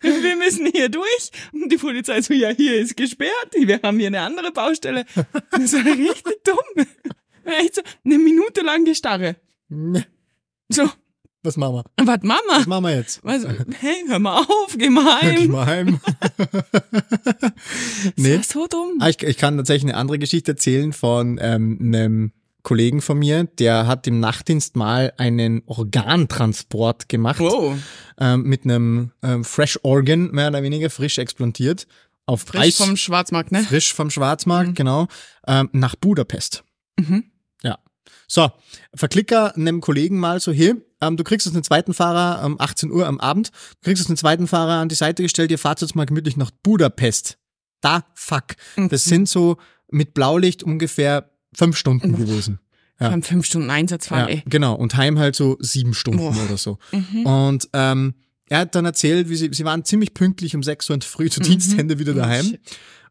[0.00, 1.30] Wir müssen hier durch.
[1.52, 5.04] Und die Polizei so, ja, hier ist gesperrt, wir haben hier eine andere Baustelle.
[5.52, 6.86] Das war richtig dumm.
[7.44, 9.36] Echt so eine Minute lang Gestarre.
[10.70, 10.88] So,
[11.42, 11.84] Was machen wir?
[12.06, 12.40] was Mama?
[12.50, 13.20] Was machen wir jetzt?
[13.24, 13.44] Was,
[13.80, 15.50] hey, hör mal auf, geh mal Geh heim.
[15.50, 16.00] mal heim.
[18.04, 18.36] Das nee.
[18.36, 18.98] war so dumm.
[19.00, 23.44] Ah, ich, ich kann tatsächlich eine andere Geschichte erzählen von ähm, einem Kollegen von mir,
[23.44, 27.76] der hat im Nachtdienst mal einen Organtransport gemacht Wow.
[28.18, 31.86] ähm, mit einem ähm, Fresh Organ, mehr oder weniger frisch explodiert,
[32.26, 33.62] auf Frisch Eis, vom Schwarzmarkt, ne?
[33.62, 34.74] frisch vom Schwarzmarkt, Mhm.
[34.74, 35.06] genau,
[35.46, 36.62] ähm, nach Budapest.
[36.98, 37.24] Mhm.
[38.30, 38.50] So,
[38.94, 42.90] verklicker einem Kollegen mal so, hier, ähm, du kriegst jetzt einen zweiten Fahrer um 18
[42.92, 45.80] Uhr am Abend, du kriegst jetzt einen zweiten Fahrer an die Seite gestellt, ihr fahrt
[45.80, 47.38] jetzt mal gemütlich nach Budapest.
[47.80, 48.48] Da, fuck.
[48.76, 49.10] Das Mhm.
[49.10, 49.56] sind so
[49.90, 52.60] mit Blaulicht ungefähr fünf Stunden gewesen.
[52.98, 53.12] Wir Ja.
[53.12, 54.42] haben fünf Stunden Einsatz fahren, Ja, ey.
[54.46, 54.74] genau.
[54.74, 56.36] Und heim halt so sieben Stunden Boah.
[56.44, 56.78] oder so.
[56.92, 57.24] Mhm.
[57.24, 58.14] Und ähm,
[58.46, 61.08] er hat dann erzählt, wie sie, sie waren ziemlich pünktlich um sechs Uhr in der
[61.08, 61.44] Früh zu Mhm.
[61.44, 62.58] Dienstende wieder Oh, daheim.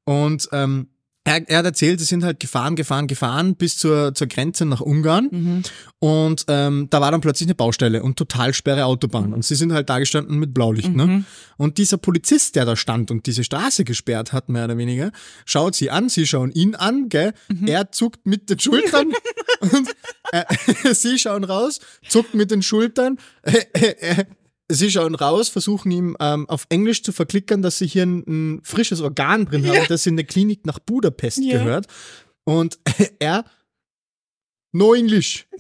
[0.04, 0.90] Und ähm,
[1.28, 4.80] er, er hat erzählt, sie sind halt gefahren, gefahren, gefahren bis zur, zur Grenze nach
[4.80, 5.28] Ungarn.
[5.30, 5.64] Mhm.
[6.00, 9.34] Und ähm, da war dann plötzlich eine Baustelle und total sperre Autobahn.
[9.34, 10.96] Und sie sind halt da gestanden mit Blaulicht.
[10.96, 11.06] Ne?
[11.06, 11.26] Mhm.
[11.58, 15.12] Und dieser Polizist, der da stand und diese Straße gesperrt hat, mehr oder weniger,
[15.46, 17.34] schaut sie an, sie schauen ihn an, gell?
[17.50, 17.68] Mhm.
[17.68, 19.12] Er zuckt mit den Schultern
[19.60, 19.90] und
[20.32, 20.46] äh,
[20.94, 23.18] sie schauen raus, zuckt mit den Schultern.
[23.42, 24.26] Äh, äh, äh,
[24.70, 28.62] sie schauen raus, versuchen ihm ähm, auf Englisch zu verklickern, dass sie hier ein, ein
[28.64, 31.58] frisches Organ drin haben, das in eine Klinik nach Budapest Ja.
[31.60, 31.88] gehört.
[32.44, 32.80] Und
[33.20, 33.46] er,
[34.74, 35.48] no English.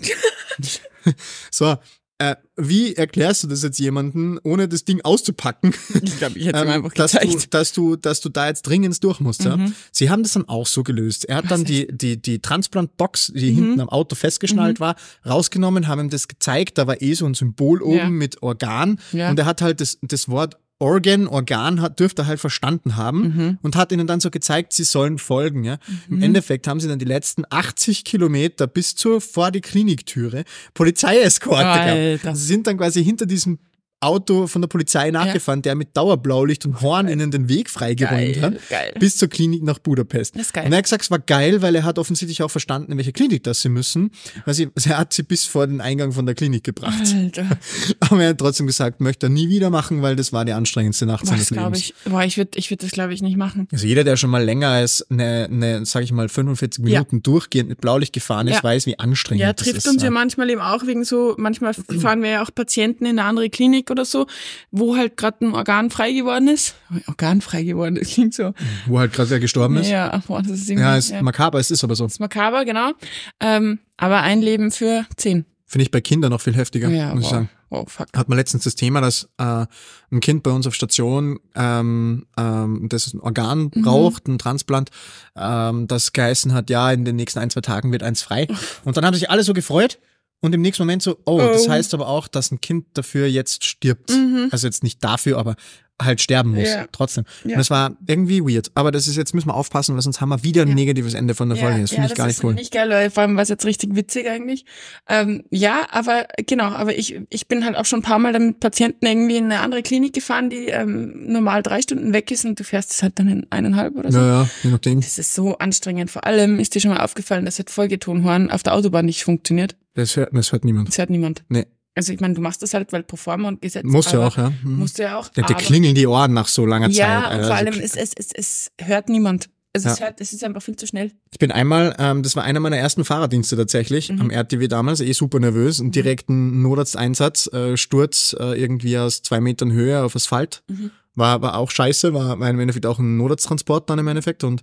[1.51, 1.77] So,
[2.19, 6.59] äh, wie erklärst du das jetzt jemandem, ohne das Ding auszupacken, Ich glaube, ich hätte
[6.59, 7.53] ähm, einfach dass, du, gezeigt.
[7.53, 9.43] dass, du, dass du da jetzt dringend durch musst?
[9.43, 9.57] Ja?
[9.57, 9.73] Mhm.
[9.91, 11.25] Sie haben das dann auch so gelöst.
[11.25, 13.55] Er hat Was dann die, die, die Transplant-Box, die Mhm.
[13.55, 14.95] hinten am Auto festgeschnallt war,
[15.25, 16.77] rausgenommen, haben ihm das gezeigt.
[16.79, 18.09] Da war eh so ein Symbol oben Ja.
[18.09, 18.99] mit Organ.
[19.11, 19.29] Ja.
[19.29, 23.21] Und er hat halt das, das Wort Organ, Organ hat, dürfte er halt verstanden haben
[23.21, 23.57] Mhm.
[23.63, 25.63] und hat ihnen dann so gezeigt, sie sollen folgen.
[25.63, 25.79] Ja.
[26.09, 30.43] Im Endeffekt haben sie dann die letzten 80 Kilometer bis zur vor die Kliniktüre
[30.75, 32.37] Polizeieskorte gehabt.
[32.37, 33.59] Sie sind dann quasi hinter diesem
[33.99, 38.41] Auto von der Polizei nachgefahren, der mit Dauerblaulicht und Horn ihnen den Weg freigeräumt Geil,
[38.41, 38.93] hat, geil.
[38.99, 40.35] bis zur Klinik nach Budapest.
[40.35, 40.65] Das ist geil.
[40.65, 43.11] Und er hat gesagt, es war geil, weil er hat offensichtlich auch verstanden, in welche
[43.11, 44.11] Klinik das sie müssen.
[44.45, 46.93] Also er hat sie bis vor den Eingang von der Klinik gebracht.
[47.15, 47.47] Alter.
[48.01, 51.05] Aber er hat trotzdem gesagt, möchte er nie wieder machen, weil das war die anstrengendste
[51.07, 51.79] Nacht Was seines glaube Lebens.
[52.05, 52.11] ich?
[52.11, 53.67] Boah, ich würde ich würd das, glaube ich, nicht machen.
[53.71, 56.99] Also jeder, der schon mal länger als eine, eine sag ich mal, 45 Ja.
[56.99, 58.63] Minuten durchgehend mit Blaulicht gefahren ist, Ja.
[58.63, 59.87] weiß, wie anstrengend Ja, das trifft ist.
[59.87, 63.27] uns ja manchmal eben auch wegen so, manchmal fahren wir ja auch Patienten in eine
[63.27, 64.27] andere Klinik oder so,
[64.71, 66.75] wo halt gerade ein Organ frei geworden ist.
[67.07, 68.53] Organ frei geworden, das klingt so.
[68.85, 69.89] Wo halt gerade wer gestorben ist.
[69.89, 71.21] Ja, boah, das ist irgendwie, Ja, ist ja.
[71.21, 72.03] makaber, es ist aber so.
[72.05, 72.91] Das ist makaber, genau.
[73.39, 75.45] Ähm, aber ein Leben für zehn.
[75.65, 77.31] Finde ich bei Kindern noch viel heftiger, Ja, muss ich wow.
[77.31, 77.49] sagen.
[77.69, 78.07] Oh, fuck.
[78.15, 79.65] Hat man letztens das Thema, dass äh,
[80.09, 83.81] ein Kind bei uns auf Station, ähm, ähm, das ein Organ Mhm.
[83.81, 84.89] braucht, ein Transplant,
[85.35, 88.47] ähm, das geheißen hat, ja, in den nächsten ein, zwei Tagen wird eins frei.
[88.85, 89.99] Und dann haben sich alle so gefreut
[90.41, 91.69] und im nächsten Moment so, oh, das Oh.
[91.71, 94.11] heißt aber auch, dass ein Kind dafür jetzt stirbt.
[94.11, 94.49] Mhm.
[94.51, 95.55] Also jetzt nicht dafür, aber
[96.01, 96.85] halt sterben muss, Ja.
[96.91, 97.23] trotzdem.
[97.43, 97.51] Ja.
[97.51, 98.69] Und das war irgendwie weird.
[98.75, 100.75] Aber das ist jetzt, müssen wir aufpassen, weil sonst haben wir wieder ein Ja.
[100.75, 101.81] negatives Ende von der Folge.
[101.81, 102.53] Das finde ich gar nicht ist cool.
[102.53, 104.65] nicht geil, weil vor allem war es jetzt richtig witzig eigentlich.
[105.09, 108.47] Ähm, ja, aber genau, aber ich, ich bin halt auch schon ein paar Mal dann
[108.47, 112.45] mit Patienten irgendwie in eine andere Klinik gefahren, die ähm, normal drei Stunden weg ist
[112.45, 114.19] und du fährst es halt dann in eineinhalb oder so.
[114.19, 115.01] Ja, ja, je nachdem.
[115.01, 116.11] Das ist so anstrengend.
[116.11, 119.75] Vor allem ist dir schon mal aufgefallen, dass das Folgetonhorn auf der Autobahn nicht funktioniert.
[119.95, 120.89] Das hört, das hört niemand.
[120.89, 121.43] Das hört niemand.
[121.49, 121.65] Nee.
[121.97, 123.83] Also ich meine, du machst das halt, weil Proforma und Gesetz.
[123.83, 124.53] Muss ja auch, ja.
[124.63, 124.75] Mhm.
[124.77, 125.29] Musst du ja auch.
[125.35, 126.95] Aber- klingeln die Ohren nach so langer Zeit.
[126.97, 129.49] Ja, und vor Also, allem, es, es, es, es hört niemand.
[129.73, 130.05] Also es, Ja.
[130.05, 131.11] hört, es ist einfach viel zu schnell.
[131.31, 134.21] Ich bin einmal, ähm, das war einer meiner ersten Fahrraddienste tatsächlich, Mhm.
[134.21, 139.39] am RTW damals, eh super nervös, einen direkten Notarzteinsatz, äh, Sturz äh, irgendwie aus zwei
[139.41, 140.63] Metern Höhe auf Asphalt.
[140.67, 140.91] Mhm.
[141.15, 144.61] War, war auch scheiße, war, war im Endeffekt auch ein Notarzttransport dann im Endeffekt und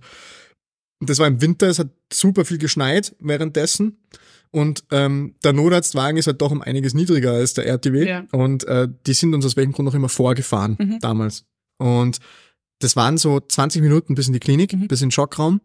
[1.01, 3.97] das war im Winter, es hat super viel geschneit währenddessen.
[4.51, 8.07] Und ähm, der Notarztwagen ist halt doch um einiges niedriger als der RTW.
[8.07, 8.25] Ja.
[8.31, 10.99] Und äh, die sind uns aus welchem Grund noch immer vorgefahren Mhm.
[10.99, 11.45] damals.
[11.77, 12.19] Und
[12.79, 14.87] das waren so 20 Minuten bis in die Klinik, Mhm.
[14.87, 15.61] bis in den Schockraum.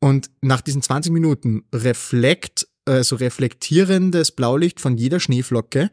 [0.00, 5.90] Und nach diesen 20 Minuten reflekt, also reflektierendes Blaulicht von jeder Schneeflocke,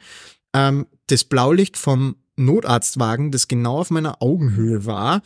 [0.54, 5.22] ähm, das Blaulicht vom Notarztwagen, das genau auf meiner Augenhöhe war,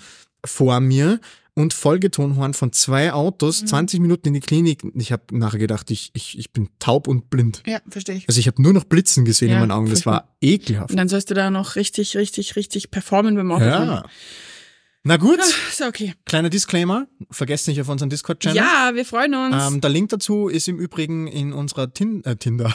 [0.46, 1.20] vor mir
[1.54, 3.68] und Folgetonhorn von zwei Autos, Mhm.
[3.68, 4.84] 20 Minuten in die Klinik.
[4.96, 7.62] Ich habe nachher gedacht, ich, ich, ich bin taub und blind.
[7.68, 8.28] Ja, verstehe ich.
[8.30, 9.90] Also ich habe nur noch Blitzen gesehen Ja, in meinen Augen.
[9.90, 10.92] Das war ekelhaft.
[10.92, 13.88] Und dann sollst du da noch richtig, richtig, richtig performen beim Autofahren.
[13.90, 14.06] Ja.
[15.04, 16.14] Na gut, Ah, Ist okay.
[16.26, 17.08] kleiner Disclaimer.
[17.32, 18.56] Vergesst nicht auf unseren Discord-Channel.
[18.56, 19.56] Ja, wir freuen uns.
[19.68, 22.72] Ähm, der Link dazu ist im Übrigen in unserer Tin äh, Tinder.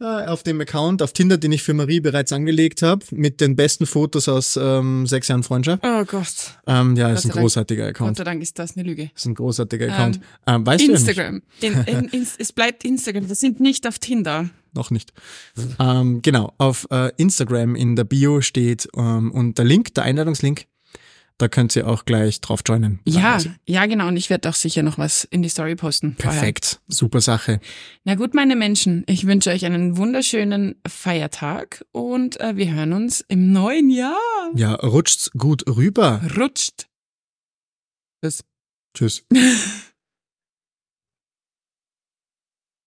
[0.00, 3.54] Äh, auf dem Account auf Tinder, den ich für Marie bereits angelegt habe, mit den
[3.54, 5.84] besten Fotos aus ähm, sechs Jahren Freundschaft.
[5.84, 6.26] oh Gott.
[6.66, 7.40] Ähm, ja, ist sei ein Dank.
[7.42, 8.16] großartiger Gott Account.
[8.16, 9.10] sei Dank ist das eine Lüge.
[9.14, 10.20] Ist ein großartiger Account.
[10.48, 10.92] Ähm, weißt du ja?
[10.94, 11.42] Instagram.
[11.60, 13.28] In, in, ins- es bleibt Instagram.
[13.28, 14.50] Wir sind nicht auf Tinder.
[14.74, 15.12] Noch nicht.
[15.78, 20.66] Ähm, genau, auf äh, Instagram in der Bio steht ähm, und der Link, der Einladungslink,
[21.38, 23.00] da könnt ihr auch gleich drauf joinen.
[23.04, 24.06] Ja, Also, ja, genau.
[24.08, 26.14] Und ich werde auch sicher noch was in die Story posten.
[26.18, 26.38] vorher.
[26.40, 27.60] Perfekt, super Sache.
[28.04, 33.22] Na gut, meine Menschen, ich wünsche euch einen wunderschönen Feiertag und äh, wir hören uns
[33.28, 34.16] im neuen Jahr.
[34.54, 36.20] Ja, rutscht's gut rüber.
[36.38, 36.86] Rutscht.
[38.94, 39.24] Tschüss.